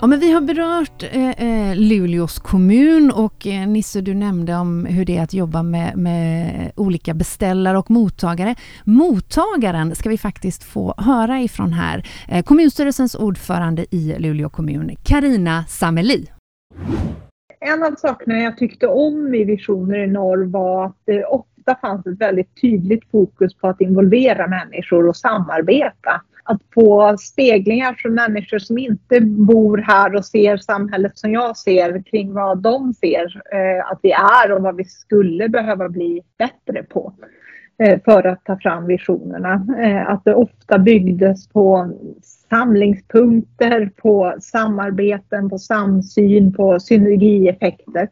Ja, 0.00 0.06
men 0.06 0.20
vi 0.20 0.32
har 0.32 0.40
berört 0.40 1.02
eh, 1.02 1.30
eh, 1.30 1.76
Luleås 1.76 2.38
kommun 2.38 3.10
och 3.10 3.46
eh, 3.46 3.68
Nisse, 3.68 4.00
du 4.00 4.14
nämnde 4.14 4.54
om 4.54 4.86
hur 4.86 5.04
det 5.04 5.16
är 5.16 5.22
att 5.22 5.34
jobba 5.34 5.62
med, 5.62 5.96
med, 5.96 6.72
olika 6.76 7.14
beställare 7.14 7.78
och 7.78 7.90
mottagare. 7.90 8.54
Mottagaren 8.84 9.94
ska 9.94 10.08
vi 10.08 10.18
faktiskt 10.18 10.64
få 10.64 10.94
höra 10.98 11.40
ifrån 11.40 11.72
här. 11.72 12.06
Eh, 12.28 12.44
kommunstyrelsens 12.44 13.14
ordförande 13.14 13.86
i 13.90 14.16
Luleå 14.18 14.48
kommun, 14.48 14.90
Karina 15.04 15.64
Sameli. 15.68 16.26
En 17.60 17.82
av 17.82 17.94
sakerna 17.98 18.38
jag 18.38 18.58
tyckte 18.58 18.86
om 18.86 19.34
i 19.34 19.44
Visioner 19.44 19.98
i 19.98 20.06
norr 20.06 20.44
var 20.44 20.86
att 20.86 20.96
det 21.04 21.24
ofta 21.24 21.74
fanns 21.80 22.06
ett 22.06 22.20
väldigt 22.20 22.60
tydligt 22.60 23.10
fokus 23.10 23.54
på 23.54 23.68
att 23.68 23.80
involvera 23.80 24.46
människor 24.46 25.08
och 25.08 25.16
samarbeta 25.16 26.22
att 26.46 26.60
få 26.74 27.16
speglingar 27.18 27.94
från 27.94 28.14
människor 28.14 28.58
som 28.58 28.78
inte 28.78 29.20
bor 29.20 29.78
här 29.78 30.14
och 30.14 30.24
ser 30.24 30.56
samhället 30.56 31.18
som 31.18 31.32
jag 31.32 31.56
ser 31.56 32.02
kring 32.02 32.32
vad 32.32 32.58
de 32.58 32.94
ser 32.94 33.42
eh, 33.52 33.90
att 33.90 33.98
vi 34.02 34.12
är 34.12 34.52
och 34.52 34.62
vad 34.62 34.76
vi 34.76 34.84
skulle 34.84 35.48
behöva 35.48 35.88
bli 35.88 36.22
bättre 36.38 36.82
på 36.82 37.12
eh, 37.78 38.00
för 38.04 38.26
att 38.26 38.44
ta 38.44 38.58
fram 38.58 38.86
visionerna. 38.86 39.66
Eh, 39.80 40.10
att 40.10 40.24
det 40.24 40.34
ofta 40.34 40.78
byggdes 40.78 41.48
på 41.48 41.92
samlingspunkter, 42.50 43.90
på 43.96 44.34
samarbeten, 44.40 45.50
på 45.50 45.58
samsyn, 45.58 46.52
på 46.52 46.80
synergieffekter. 46.80 48.08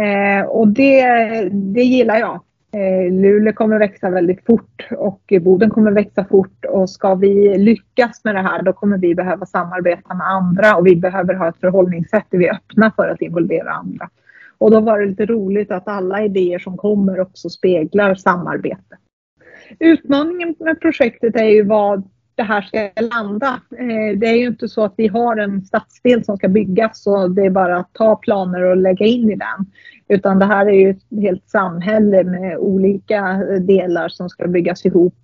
Eh, 0.00 0.46
och 0.46 0.68
det, 0.68 1.04
det 1.52 1.82
gillar 1.82 2.16
jag. 2.18 2.40
Eh, 2.72 3.12
Luleå 3.12 3.52
kommer 3.52 3.78
växa 3.78 4.10
väldigt 4.10 4.44
fort 4.46 4.88
och 4.90 5.32
Boden 5.40 5.70
kommer 5.70 5.90
växa 5.90 6.24
fort 6.24 6.64
och 6.64 6.90
ska 6.90 7.14
vi 7.14 7.58
lyckas 7.58 8.24
med 8.24 8.34
det 8.34 8.40
här 8.40 8.62
då 8.62 8.72
kommer 8.72 8.98
vi 8.98 9.14
behöva 9.14 9.46
samarbeta 9.46 10.14
med 10.14 10.26
andra 10.26 10.76
och 10.76 10.86
vi 10.86 10.96
behöver 10.96 11.34
ha 11.34 11.48
ett 11.48 11.60
förhållningssätt 11.60 12.26
där 12.30 12.38
vi 12.38 12.46
är 12.46 12.54
öppna 12.54 12.92
för 12.96 13.08
att 13.08 13.22
involvera 13.22 13.70
andra. 13.70 14.10
Och 14.58 14.70
då 14.70 14.80
var 14.80 14.98
det 14.98 15.06
lite 15.06 15.26
roligt 15.26 15.70
att 15.70 15.88
alla 15.88 16.24
idéer 16.24 16.58
som 16.58 16.76
kommer 16.76 17.20
också 17.20 17.48
speglar 17.50 18.14
samarbete. 18.14 18.96
Utmaningen 19.78 20.54
med 20.58 20.80
projektet 20.80 21.36
är 21.36 21.48
ju 21.48 21.62
vad 21.62 22.08
det 22.34 22.42
här 22.42 22.62
ska 22.62 22.90
landa. 23.02 23.60
Eh, 23.78 24.18
det 24.18 24.26
är 24.26 24.36
ju 24.36 24.46
inte 24.46 24.68
så 24.68 24.84
att 24.84 24.94
vi 24.96 25.08
har 25.08 25.36
en 25.36 25.64
stadsdel 25.64 26.24
som 26.24 26.36
ska 26.36 26.48
byggas 26.48 27.06
och 27.06 27.30
det 27.30 27.42
är 27.42 27.50
bara 27.50 27.76
att 27.76 27.92
ta 27.92 28.16
planer 28.16 28.62
och 28.62 28.76
lägga 28.76 29.06
in 29.06 29.30
i 29.30 29.36
den. 29.36 29.66
Utan 30.08 30.38
det 30.38 30.44
här 30.44 30.66
är 30.66 30.72
ju 30.72 30.90
ett 30.90 31.22
helt 31.22 31.48
samhälle 31.48 32.24
med 32.24 32.58
olika 32.58 33.22
delar 33.60 34.08
som 34.08 34.28
ska 34.28 34.48
byggas 34.48 34.86
ihop 34.86 35.14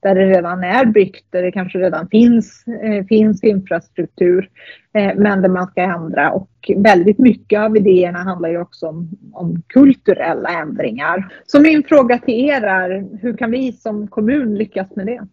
där 0.00 0.14
det 0.14 0.26
redan 0.26 0.64
är 0.64 0.84
byggt, 0.84 1.26
där 1.30 1.42
det 1.42 1.52
kanske 1.52 1.78
redan 1.78 2.08
finns, 2.08 2.64
eh, 2.82 3.06
finns 3.06 3.44
infrastruktur, 3.44 4.50
eh, 4.92 5.12
men 5.16 5.42
där 5.42 5.48
man 5.48 5.66
ska 5.66 5.82
ändra. 5.82 6.30
Och 6.32 6.50
väldigt 6.76 7.18
mycket 7.18 7.60
av 7.60 7.76
idéerna 7.76 8.18
handlar 8.18 8.48
ju 8.48 8.60
också 8.60 8.86
om, 8.86 9.08
om 9.32 9.62
kulturella 9.66 10.48
ändringar. 10.48 11.32
Så 11.46 11.60
min 11.60 11.82
fråga 11.82 12.18
till 12.18 12.34
er 12.34 12.62
är, 12.62 13.06
hur 13.20 13.36
kan 13.36 13.50
vi 13.50 13.72
som 13.72 14.08
kommun 14.08 14.54
lyckas 14.54 14.96
med 14.96 15.06
det? 15.06 15.26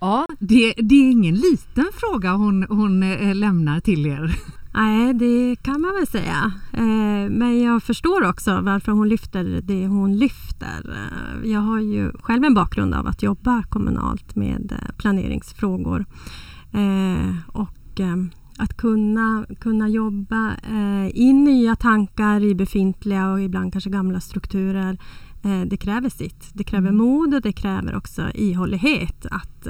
Ja, 0.00 0.26
det, 0.38 0.74
det 0.76 0.94
är 0.94 1.10
ingen 1.10 1.34
liten 1.34 1.86
fråga 1.92 2.32
hon, 2.32 2.66
hon 2.68 3.02
eh, 3.02 3.34
lämnar 3.34 3.80
till 3.80 4.06
er. 4.06 4.36
Nej, 4.74 5.14
det 5.14 5.56
kan 5.62 5.80
man 5.80 5.94
väl 5.94 6.06
säga. 6.06 6.52
Eh, 6.72 7.30
men 7.30 7.60
jag 7.60 7.82
förstår 7.82 8.28
också 8.28 8.60
varför 8.60 8.92
hon 8.92 9.08
lyfter 9.08 9.60
det 9.62 9.86
hon 9.86 10.16
lyfter. 10.16 10.96
Eh, 10.96 11.50
jag 11.50 11.60
har 11.60 11.80
ju 11.80 12.12
själv 12.20 12.44
en 12.44 12.54
bakgrund 12.54 12.94
av 12.94 13.06
att 13.06 13.22
jobba 13.22 13.62
kommunalt 13.62 14.36
med 14.36 14.72
planeringsfrågor. 14.98 16.04
Och 17.46 18.00
ehm, 18.00 18.30
att 18.58 18.76
kunna, 18.76 19.46
kunna 19.60 19.88
jobba 19.88 20.56
in 21.10 21.44
nya 21.44 21.76
tankar 21.76 22.44
i 22.44 22.54
befintliga 22.54 23.32
och 23.32 23.40
ibland 23.40 23.72
kanske 23.72 23.90
gamla 23.90 24.20
strukturer 24.20 24.98
det 25.66 25.76
kräver 25.76 26.08
sitt. 26.08 26.50
Det 26.52 26.64
kräver 26.64 26.88
mm. 26.88 26.96
mod 26.96 27.34
och 27.34 27.40
det 27.40 27.52
kräver 27.52 27.96
också 27.96 28.30
ihållighet 28.34 29.26
att 29.30 29.66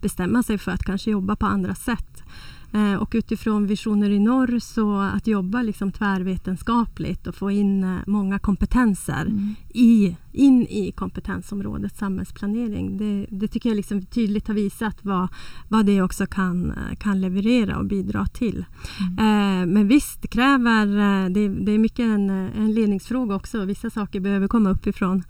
bestämma 0.00 0.42
sig 0.42 0.58
för 0.58 0.72
att 0.72 0.84
kanske 0.84 1.10
jobba 1.10 1.36
på 1.36 1.46
andra 1.46 1.74
sätt. 1.74 2.22
Eh, 2.72 2.94
och 2.94 3.10
utifrån 3.14 3.66
Visioner 3.66 4.10
i 4.10 4.18
norr 4.18 4.58
så 4.58 5.00
att 5.00 5.26
jobba 5.26 5.62
liksom 5.62 5.92
tvärvetenskapligt 5.92 7.26
och 7.26 7.34
få 7.34 7.50
in 7.50 7.84
eh, 7.84 7.96
många 8.06 8.38
kompetenser 8.38 9.20
mm. 9.20 9.54
i, 9.68 10.16
in 10.32 10.62
i 10.62 10.92
kompetensområdet 10.92 11.96
samhällsplanering. 11.96 12.98
Det, 12.98 13.26
det 13.30 13.48
tycker 13.48 13.70
jag 13.70 13.76
liksom 13.76 14.02
tydligt 14.02 14.48
har 14.48 14.54
visat 14.54 14.96
vad, 15.02 15.28
vad 15.68 15.86
det 15.86 16.02
också 16.02 16.26
kan, 16.26 16.70
eh, 16.70 16.96
kan 16.98 17.20
leverera 17.20 17.78
och 17.78 17.84
bidra 17.84 18.26
till. 18.26 18.64
Mm. 19.18 19.18
Eh, 19.18 19.74
men 19.74 19.88
visst, 19.88 20.30
kräver, 20.30 20.86
det, 21.28 21.48
det, 21.48 21.72
är 21.72 21.78
mycket 21.78 22.04
en, 22.04 22.30
en 22.30 22.72
ledningsfråga 22.72 23.34
också. 23.34 23.64
Vissa 23.64 23.90
saker 23.90 24.20
behöver 24.20 24.48
komma 24.48 24.70
uppifrån 24.70 25.22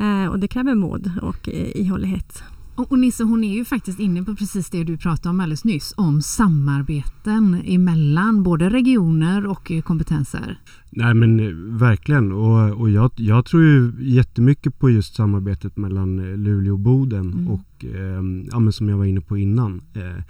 eh, 0.00 0.26
och 0.26 0.38
det 0.38 0.48
kräver 0.48 0.74
mod 0.74 1.10
och 1.22 1.48
ihållighet. 1.48 2.42
Och 2.88 2.98
Nisse, 2.98 3.24
hon 3.24 3.44
är 3.44 3.54
ju 3.54 3.64
faktiskt 3.64 4.00
inne 4.00 4.22
på 4.22 4.34
precis 4.34 4.70
det 4.70 4.84
du 4.84 4.96
pratade 4.96 5.28
om 5.28 5.40
alldeles 5.40 5.64
nyss, 5.64 5.94
om 5.96 6.22
samarbeten 6.22 7.62
emellan 7.64 8.42
både 8.42 8.70
regioner 8.70 9.46
och 9.46 9.72
kompetenser. 9.84 10.58
Nej 10.90 11.14
men 11.14 11.40
eh, 11.40 11.78
verkligen 11.78 12.32
och, 12.32 12.80
och 12.80 12.90
jag, 12.90 13.10
jag 13.16 13.44
tror 13.44 13.62
ju 13.62 13.92
jättemycket 13.98 14.78
på 14.78 14.90
just 14.90 15.14
samarbetet 15.14 15.76
mellan 15.76 16.18
eh, 16.18 16.36
Luleå 16.36 16.72
och 16.72 16.78
Boden 16.78 17.32
mm. 17.32 17.48
och 17.48 17.84
eh, 17.84 18.22
ja, 18.52 18.72
som 18.72 18.88
jag 18.88 18.96
var 18.96 19.04
inne 19.04 19.20
på 19.20 19.36
innan. 19.38 19.82
Eh, 19.94 20.24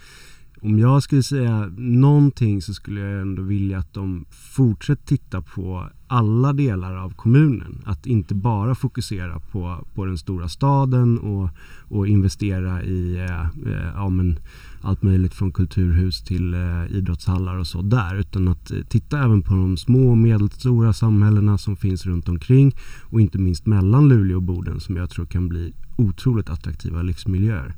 om 0.64 0.78
jag 0.78 1.02
skulle 1.02 1.22
säga 1.22 1.72
någonting 1.76 2.62
så 2.62 2.74
skulle 2.74 3.00
jag 3.00 3.20
ändå 3.20 3.42
vilja 3.42 3.78
att 3.78 3.94
de 3.94 4.24
fortsätter 4.30 5.06
titta 5.06 5.42
på 5.42 5.88
alla 6.06 6.52
delar 6.52 6.96
av 6.96 7.14
kommunen. 7.14 7.82
Att 7.84 8.06
inte 8.06 8.34
bara 8.34 8.74
fokusera 8.74 9.40
på, 9.40 9.84
på 9.94 10.04
den 10.04 10.18
stora 10.18 10.48
staden 10.48 11.18
och, 11.18 11.48
och 11.88 12.08
investera 12.08 12.82
i 12.82 13.16
eh, 13.16 13.40
eh, 13.40 13.92
ja, 13.94 14.08
men 14.08 14.38
allt 14.80 15.02
möjligt 15.02 15.34
från 15.34 15.52
kulturhus 15.52 16.22
till 16.22 16.54
eh, 16.54 16.86
idrottshallar 16.90 17.56
och 17.56 17.66
så 17.66 17.82
där. 17.82 18.14
Utan 18.14 18.48
att 18.48 18.70
eh, 18.70 18.78
titta 18.88 19.24
även 19.24 19.42
på 19.42 19.54
de 19.54 19.76
små 19.76 20.10
och 20.10 20.18
medelstora 20.18 20.92
samhällena 20.92 21.58
som 21.58 21.76
finns 21.76 22.06
runt 22.06 22.28
omkring 22.28 22.74
och 23.02 23.20
inte 23.20 23.38
minst 23.38 23.66
mellan 23.66 24.08
Luleå 24.08 24.36
och 24.36 24.42
Boden 24.42 24.80
som 24.80 24.96
jag 24.96 25.10
tror 25.10 25.26
kan 25.26 25.48
bli 25.48 25.72
otroligt 25.96 26.50
attraktiva 26.50 27.02
livsmiljöer. 27.02 27.74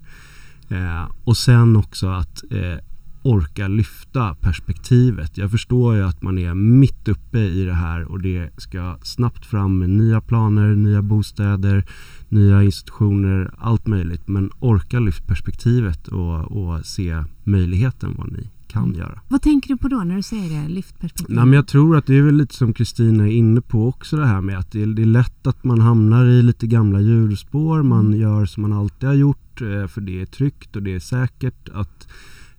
Eh, 0.69 1.11
och 1.25 1.37
sen 1.37 1.77
också 1.77 2.07
att 2.09 2.43
eh, 2.51 2.79
orka 3.23 3.69
lyfta 3.69 4.35
perspektivet. 4.35 5.39
Jag 5.39 5.51
förstår 5.51 5.95
ju 5.95 6.03
att 6.03 6.23
man 6.23 6.39
är 6.39 6.55
mitt 6.55 7.09
uppe 7.09 7.39
i 7.39 7.65
det 7.65 7.75
här 7.75 8.05
och 8.05 8.21
det 8.21 8.51
ska 8.57 8.97
snabbt 9.03 9.47
fram 9.47 9.79
med 9.79 9.91
nya 9.91 10.21
planer, 10.21 10.75
nya 10.75 11.03
bostäder, 11.03 11.85
nya 12.29 12.63
institutioner, 12.63 13.51
allt 13.59 13.87
möjligt. 13.87 14.29
Men 14.29 14.51
orka 14.61 15.01
lyfta 15.01 15.25
perspektivet 15.27 16.09
och, 16.09 16.39
och 16.39 16.87
se 16.87 17.25
möjligheten 17.45 18.15
vad 18.19 18.33
ni 18.33 18.51
kan 18.75 18.95
göra. 18.95 19.21
Vad 19.29 19.43
tänker 19.43 19.69
du 19.69 19.77
på 19.77 19.89
då 19.89 19.97
när 19.97 20.17
du 20.17 20.23
säger 20.23 20.63
det, 20.63 20.69
lyftperspektiv? 20.69 21.37
Nej, 21.37 21.45
men 21.45 21.53
jag 21.53 21.67
tror 21.67 21.97
att 21.97 22.07
det 22.07 22.19
är 22.19 22.23
väl 22.23 22.37
lite 22.37 22.55
som 22.55 22.73
Kristina 22.73 23.29
är 23.29 23.33
inne 23.33 23.61
på 23.61 23.89
också 23.89 24.17
det 24.17 24.27
här 24.27 24.41
med 24.41 24.59
att 24.59 24.73
det 24.73 24.83
är, 24.83 24.87
det 24.87 25.03
är 25.03 25.07
lätt 25.07 25.47
att 25.47 25.65
man 25.65 25.81
hamnar 25.81 26.25
i 26.25 26.43
lite 26.43 26.67
gamla 26.67 27.01
hjulspår. 27.01 27.83
Man 27.83 28.07
mm. 28.07 28.21
gör 28.21 28.47
som 28.47 28.63
man 28.63 28.73
alltid 28.73 29.09
har 29.09 29.17
gjort 29.17 29.61
eh, 29.61 29.87
för 29.87 30.01
det 30.01 30.21
är 30.21 30.27
tryggt 30.27 30.77
och 30.77 30.83
det 30.83 30.95
är 30.95 31.01
säkert. 31.01 31.69
att 31.69 32.09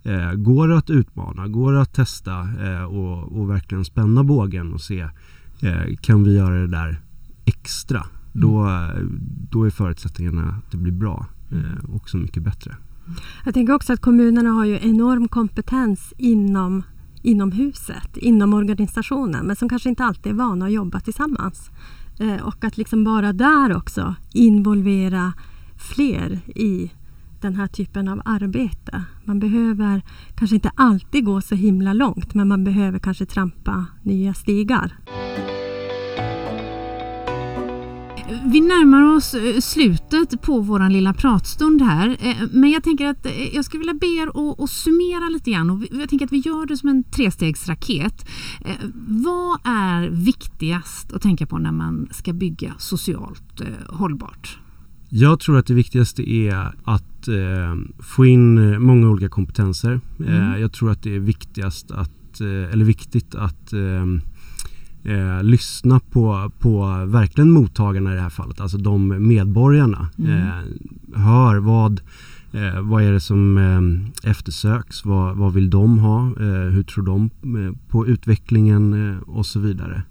Eh, 0.06 0.32
går 0.32 0.68
det 0.68 0.78
att 0.78 0.90
utmana, 0.90 1.48
går 1.48 1.72
det 1.72 1.80
att 1.80 1.94
testa 1.94 2.48
eh, 2.60 2.84
och, 2.84 3.38
och, 3.38 3.50
verkligen 3.50 3.84
spänna 3.84 4.24
bågen 4.24 4.72
och 4.72 4.80
se 4.80 5.00
eh, 5.60 5.96
kan 6.00 6.24
vi 6.24 6.34
göra 6.34 6.54
det 6.54 6.66
där 6.66 7.00
extra? 7.44 7.98
Mm. 7.98 8.10
Då, 8.32 8.68
då 9.50 9.64
är 9.64 9.70
förutsättningarna 9.70 10.48
att 10.48 10.70
det 10.72 10.76
blir 10.76 10.92
bra 10.92 11.26
eh, 11.52 11.94
också 11.94 12.16
mycket 12.16 12.42
bättre. 12.42 12.76
Jag 13.44 13.54
tänker 13.54 13.72
också 13.72 13.92
att 13.92 14.00
kommunerna 14.00 14.50
har 14.50 14.64
ju 14.64 14.78
enorm 14.82 15.28
kompetens 15.28 16.14
inom, 16.18 16.82
inom 17.22 17.52
huset, 17.52 18.16
inom 18.16 18.54
organisationen 18.54 19.46
men 19.46 19.56
som 19.56 19.68
kanske 19.68 19.88
inte 19.88 20.04
alltid 20.04 20.32
är 20.32 20.36
vana 20.36 20.64
att 20.64 20.72
jobba 20.72 21.00
tillsammans. 21.00 21.70
Eh, 22.20 22.46
och 22.46 22.64
att 22.64 22.76
liksom 22.76 23.04
bara 23.04 23.32
där 23.32 23.76
också 23.76 24.14
involvera 24.32 25.32
fler 25.94 26.40
i 26.46 26.90
den 27.40 27.54
här 27.54 27.66
typen 27.66 28.08
av 28.08 28.22
arbete. 28.24 29.02
Man 29.24 29.38
behöver 29.38 30.02
kanske 30.34 30.56
inte 30.56 30.70
alltid 30.74 31.24
gå 31.24 31.40
så 31.40 31.54
himla 31.54 31.92
långt 31.92 32.34
men 32.34 32.48
man 32.48 32.64
behöver 32.64 32.98
kanske 32.98 33.26
trampa 33.26 33.86
nya 34.02 34.34
stigar. 34.34 34.96
Vi 38.28 38.60
närmar 38.60 39.16
oss 39.16 39.34
eh, 39.34 39.60
slutet 39.60 40.42
på 40.42 40.60
vår 40.60 40.90
lilla 40.90 41.14
pratstund 41.14 41.82
här. 41.82 42.16
Eh, 42.20 42.36
men 42.52 42.70
jag 42.70 42.82
tänker 42.82 43.06
att 43.06 43.26
eh, 43.26 43.54
jag 43.54 43.64
skulle 43.64 43.78
vilja 43.78 43.94
be 43.94 44.06
er 44.06 44.28
att 44.64 44.70
summera 44.70 45.28
lite 45.28 45.50
grann. 45.50 45.70
Och 45.70 45.82
jag 45.90 46.08
tänker 46.08 46.26
att 46.26 46.32
vi 46.32 46.38
gör 46.38 46.66
det 46.66 46.76
som 46.76 46.88
en 46.88 47.04
trestegsraket. 47.04 48.26
Vad 49.06 49.58
är 49.64 50.08
viktigast 50.08 51.12
att 51.12 51.22
tänka 51.22 51.46
på 51.46 51.58
när 51.58 51.72
man 51.72 52.08
ska 52.10 52.32
bygga 52.32 52.74
socialt 52.78 53.62
hållbart? 53.88 54.58
Jag 55.08 55.40
tror 55.40 55.58
att 55.58 55.66
det 55.66 55.74
viktigaste 55.74 56.30
är 56.30 56.74
att 56.84 57.28
få 57.98 58.26
in 58.26 58.82
många 58.82 59.08
olika 59.08 59.28
kompetenser. 59.28 60.00
Mm. 60.18 60.60
Jag 60.60 60.72
tror 60.72 60.90
att 60.90 61.02
det 61.02 61.14
är 61.14 61.20
viktigast 61.20 61.90
att, 61.90 62.40
eller 62.40 62.84
viktigt 62.84 63.34
att 63.34 63.72
eh, 65.06 65.36
eh, 65.36 65.42
lyssna 65.42 66.00
på, 66.00 66.50
på 66.58 67.04
verkligen 67.06 67.50
mottagarna 67.50 68.12
i 68.12 68.14
det 68.14 68.20
här 68.20 68.30
fallet, 68.30 68.60
alltså 68.60 68.78
de 68.78 69.26
medborgarna. 69.28 70.08
Mm. 70.18 70.48
hör 71.14 71.56
vad, 71.56 72.00
vad 72.82 73.02
är 73.02 73.12
det 73.12 73.20
som 73.20 73.58
eftersöks, 74.22 75.04
vad, 75.04 75.36
vad 75.36 75.52
vill 75.52 75.70
de 75.70 75.98
ha, 75.98 76.32
hur 76.70 76.82
tror 76.82 77.04
de 77.04 77.30
på 77.88 78.06
utvecklingen 78.06 79.16
och 79.20 79.46
så 79.46 79.60
vidare. 79.60 80.02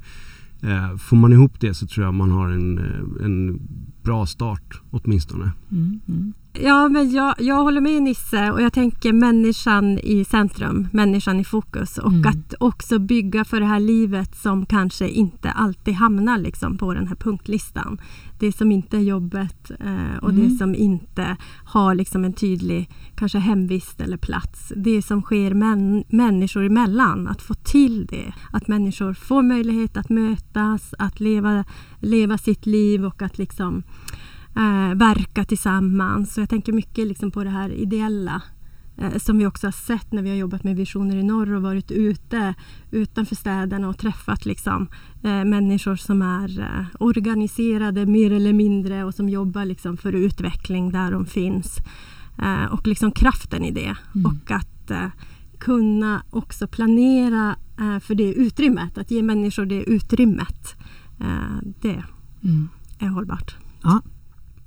får 0.98 1.16
man 1.18 1.34
ihop 1.34 1.60
det 1.60 1.74
så 1.74 1.88
tror 1.88 2.06
jag 2.06 2.14
man 2.14 2.32
har 2.32 2.50
en, 2.50 2.78
en 3.24 3.60
bra 4.04 4.26
start 4.26 4.82
åtminstone. 4.92 5.52
Mm, 5.72 6.00
mm. 6.08 6.34
Ja, 6.60 6.90
men 6.90 7.12
jag, 7.12 7.36
jag 7.38 7.64
håller 7.64 7.82
med 7.82 8.04
Nisse 8.04 8.52
och 8.52 8.62
jag 8.62 8.74
tänker 8.74 9.14
människan 9.14 10.00
i 10.00 10.26
centrum, 10.26 10.88
människan 10.92 11.40
i 11.40 11.44
fokus 11.44 11.98
och 11.98 12.12
mm. 12.12 12.30
att 12.30 12.54
också 12.60 13.00
bygga 13.00 13.46
för 13.46 13.60
det 13.60 13.66
här 13.66 13.80
livet 13.80 14.36
som 14.36 14.66
kanske 14.66 15.10
inte 15.10 15.52
alltid 15.52 15.94
hamnar 15.94 16.38
liksom 16.38 16.78
på 16.78 16.94
den 16.94 17.08
här 17.08 17.16
punktlistan. 17.16 18.02
Det 18.40 18.52
som 18.52 18.72
inte 18.72 18.98
är 18.98 19.02
jobbet 19.02 19.72
eh, 19.80 20.18
och 20.22 20.30
mm. 20.30 20.44
det 20.50 20.58
som 20.58 20.76
inte 20.76 21.38
har 21.66 21.96
liksom 21.96 22.26
en 22.26 22.34
tydlig 22.34 22.90
kanske 23.16 23.40
hemvist 23.40 24.02
eller 24.02 24.18
plats. 24.18 24.74
Det 24.76 25.02
som 25.02 25.22
sker 25.22 25.54
män, 25.54 26.04
människor 26.10 26.66
emellan, 26.66 27.28
att 27.28 27.42
få 27.42 27.54
till 27.54 28.06
det. 28.06 28.34
Att 28.52 28.68
människor 28.68 29.14
får 29.14 29.44
möjlighet 29.44 29.98
att 29.98 30.10
mötas, 30.10 30.94
att 31.00 31.20
leva, 31.20 31.64
leva 32.00 32.38
sitt 32.38 32.66
liv 32.66 33.06
och 33.06 33.22
att 33.22 33.38
liksom 33.38 33.84
eh, 34.56 34.96
verka 34.96 35.46
tillsammans. 35.46 36.34
Så 36.34 36.42
jag 36.42 36.50
tänker 36.50 36.74
mycket 36.74 37.08
liksom 37.08 37.32
på 37.32 37.44
det 37.44 37.50
här 37.50 37.70
ideella 37.70 38.42
eh, 38.98 39.18
som 39.18 39.38
vi 39.38 39.46
också 39.46 39.68
har 39.68 39.72
sett 39.72 40.12
när 40.12 40.22
vi 40.22 40.30
har 40.30 40.36
jobbat 40.36 40.64
med 40.64 40.76
Visioner 40.76 41.16
i 41.16 41.24
norr 41.24 41.54
och 41.54 41.62
varit 41.62 41.92
ute 41.92 42.54
utanför 42.92 43.36
städerna 43.36 43.90
och 43.90 43.98
träffat 43.98 44.46
liksom, 44.46 44.88
eh, 45.24 45.44
människor 45.44 45.96
som 45.96 46.22
är 46.22 46.60
eh, 46.60 46.86
organiserade 47.00 48.06
mer 48.06 48.32
eller 48.32 48.54
mindre 48.54 49.04
och 49.04 49.16
som 49.16 49.30
jobbar 49.30 49.66
liksom, 49.66 49.98
för 49.98 50.14
utveckling 50.14 50.92
där 50.92 51.12
de 51.12 51.26
finns. 51.26 51.78
Eh, 52.38 52.66
och 52.66 52.88
liksom 52.88 53.12
kraften 53.12 53.64
i 53.64 53.72
det. 53.72 53.96
Mm. 54.16 54.26
Och 54.26 54.52
att 54.52 54.92
kunna 55.60 56.24
också 56.30 56.68
planera 56.68 57.56
för 58.02 58.16
det 58.16 58.34
utrymmet, 58.34 58.98
att 58.98 59.12
ge 59.12 59.24
människor 59.24 59.66
det 59.66 59.84
utrymmet. 59.84 60.76
det 61.82 62.04
mm. 62.44 62.70
är 63.00 63.08
hållbart. 63.08 63.56
Ja, 63.84 64.02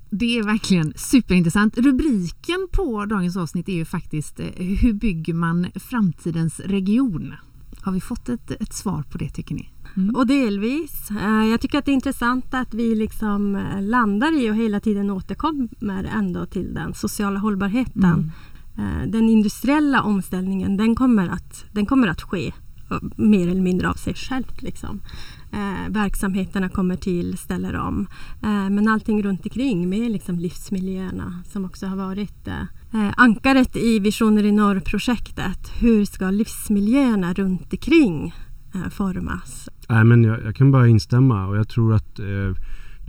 det 0.09 0.39
är 0.39 0.43
verkligen 0.43 0.93
superintressant. 0.95 1.77
Rubriken 1.77 2.67
på 2.71 3.05
dagens 3.05 3.37
avsnitt 3.37 3.69
är 3.69 3.73
ju 3.73 3.85
faktiskt 3.85 4.39
Hur 4.55 4.93
bygger 4.93 5.33
man 5.33 5.67
framtidens 5.75 6.59
region? 6.59 7.33
Har 7.81 7.91
vi 7.91 8.01
fått 8.01 8.29
ett, 8.29 8.51
ett 8.51 8.73
svar 8.73 9.03
på 9.11 9.17
det 9.17 9.29
tycker 9.29 9.55
ni? 9.55 9.69
Mm. 9.97 10.15
Och 10.15 10.27
delvis. 10.27 11.07
Jag 11.51 11.61
tycker 11.61 11.79
att 11.79 11.85
det 11.85 11.91
är 11.91 11.93
intressant 11.93 12.53
att 12.53 12.73
vi 12.73 12.95
liksom 12.95 13.65
landar 13.79 14.41
i 14.41 14.51
och 14.51 14.55
hela 14.55 14.79
tiden 14.79 15.09
återkommer 15.09 16.03
ändå 16.03 16.45
till 16.45 16.73
den 16.73 16.93
sociala 16.93 17.39
hållbarheten. 17.39 18.03
Mm. 18.03 18.31
Eh, 18.79 19.07
den 19.07 19.29
industriella 19.29 20.01
omställningen 20.03 20.77
den 20.77 20.95
kommer 20.95 21.27
att, 21.27 21.65
den 21.71 21.85
kommer 21.85 22.07
att 22.07 22.21
ske 22.21 22.47
eh, 22.91 22.97
mer 23.15 23.47
eller 23.47 23.61
mindre 23.61 23.89
av 23.89 23.93
sig 23.93 24.13
självt. 24.13 24.61
Liksom. 24.61 25.01
Eh, 25.51 25.89
verksamheterna 25.89 26.69
kommer 26.69 26.95
till, 26.95 27.37
ställer 27.37 27.75
om. 27.75 28.07
Eh, 28.43 28.69
men 28.69 28.87
allting 28.87 29.23
runt 29.23 29.45
omkring 29.45 29.89
med 29.89 30.11
liksom 30.11 30.39
livsmiljöerna 30.39 31.43
som 31.45 31.65
också 31.65 31.87
har 31.87 31.95
varit 31.95 32.47
eh, 32.47 32.61
eh 32.93 33.13
ankaret 33.17 33.75
i 33.75 33.99
Visioner 33.99 34.43
i 34.43 34.51
norr-projektet. 34.51 35.71
Hur 35.79 36.05
ska 36.05 36.29
livsmiljöerna 36.29 37.33
runt 37.33 37.73
omkring 37.73 38.33
eh, 38.75 38.89
formas? 38.89 39.69
Nej, 39.89 40.03
men 40.03 40.23
jag, 40.23 40.43
jag, 40.43 40.55
kan 40.55 40.71
bara 40.71 40.87
instämma 40.87 41.47
och 41.47 41.57
jag 41.57 41.67
tror 41.67 41.93
att 41.93 42.19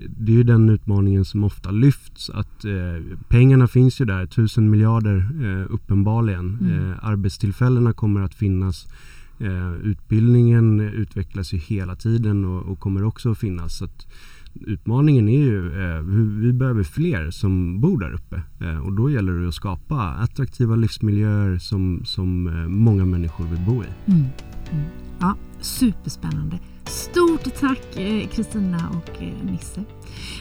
det 0.08 0.32
är 0.32 0.36
ju 0.36 0.42
den 0.42 0.68
utmaningen 0.68 1.24
som 1.24 1.44
ofta 1.44 1.70
lyfts. 1.70 2.30
Att 2.30 2.64
eh, 2.64 3.16
pengarna 3.28 3.68
finns 3.68 4.00
ju 4.00 4.04
där, 4.04 4.26
tusen 4.26 4.70
miljarder 4.70 5.16
eh, 5.16 5.74
uppenbarligen. 5.74 6.58
Mm. 6.60 6.90
Eh, 6.90 6.96
arbetstillfällena 7.04 7.92
kommer 7.92 8.20
att 8.20 8.34
finnas. 8.34 8.88
Eh, 9.40 9.74
utbildningen 9.74 10.80
utvecklas 10.80 11.52
ju 11.52 11.58
hela 11.58 11.96
tiden 11.96 12.44
och, 12.44 12.72
och 12.72 12.80
kommer 12.80 13.04
också 13.04 13.30
att 13.30 13.38
finnas. 13.38 13.78
Så 13.78 13.84
att 13.84 14.06
utmaningen 14.54 15.28
är 15.28 15.38
ju 15.38 15.82
eh, 15.82 16.02
vi 16.40 16.52
behöver 16.52 16.82
fler 16.82 17.30
som 17.30 17.80
bor 17.80 18.00
där 18.00 18.12
uppe 18.12 18.42
eh, 18.60 18.78
och 18.78 18.92
då 18.92 19.10
gäller 19.10 19.32
det 19.32 19.48
att 19.48 19.54
skapa 19.54 19.96
attraktiva 19.96 20.76
livsmiljöer 20.76 21.58
som, 21.58 22.02
som 22.04 22.46
eh, 22.46 22.68
många 22.68 23.04
människor 23.04 23.44
vill 23.44 23.60
bo 23.66 23.82
i. 23.82 23.86
Mm. 24.06 24.26
Mm. 24.70 24.84
Ja, 25.20 25.36
superspännande. 25.60 26.58
Stort 26.84 27.54
tack 27.60 27.96
eh, 27.96 28.28
Kristina 28.28 28.90
och 28.90 29.22
eh, 29.22 29.44
Nisse. 29.44 29.84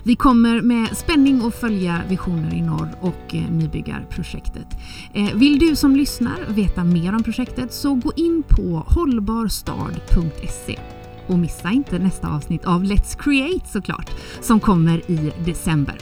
Vi 0.04 0.16
kommer 0.16 0.62
med 0.62 0.98
spänning 0.98 1.42
att 1.46 1.56
följa 1.56 2.02
Visioner 2.10 2.54
i 2.54 2.62
norr 2.62 2.90
och 3.02 3.36
eh, 3.36 3.52
nybyggarprojektet. 3.52 4.68
Eh, 5.14 5.34
vill 5.34 5.60
du 5.60 5.76
som 5.76 5.96
lyssnar 5.96 6.46
veta 6.48 6.84
mer 6.84 7.16
om 7.16 7.24
projektet 7.24 7.74
så 7.74 7.94
gå 7.94 8.12
in 8.16 8.44
på 8.48 8.84
hållbarstad.se 8.88 10.80
och 11.28 11.40
missa 11.40 11.72
inte 11.72 12.00
nästa 12.00 12.28
avsnitt 12.28 12.66
av 12.66 12.84
Let's 12.84 13.18
Create 13.18 13.68
såklart, 13.68 14.12
som 14.42 14.60
kommer 14.60 15.12
i 15.12 15.34
december. 15.46 15.98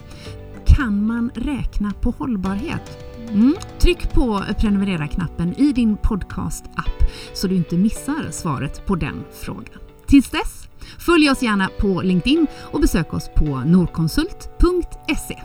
Kan 0.66 1.08
man 1.08 1.32
räkna 1.36 1.94
på 2.02 2.12
hållbarhet? 2.18 2.98
Mm. 3.32 3.56
Tryck 3.80 4.14
på 4.14 4.44
prenumerera-knappen 4.60 5.54
i 5.58 5.72
din 5.72 5.98
podcast-app 5.98 7.10
så 7.34 7.48
du 7.48 7.56
inte 7.56 7.78
missar 7.78 8.32
svaret 8.32 8.86
på 8.86 8.96
den 8.96 9.24
frågan. 9.44 9.80
Tills 10.06 10.30
dess, 10.30 10.68
följ 11.00 11.30
oss 11.30 11.42
gärna 11.42 11.70
på 11.80 12.02
LinkedIn 12.02 12.48
och 12.72 12.82
besök 12.82 13.14
oss 13.14 13.30
på 13.36 13.46
norconsult.se 13.66 15.38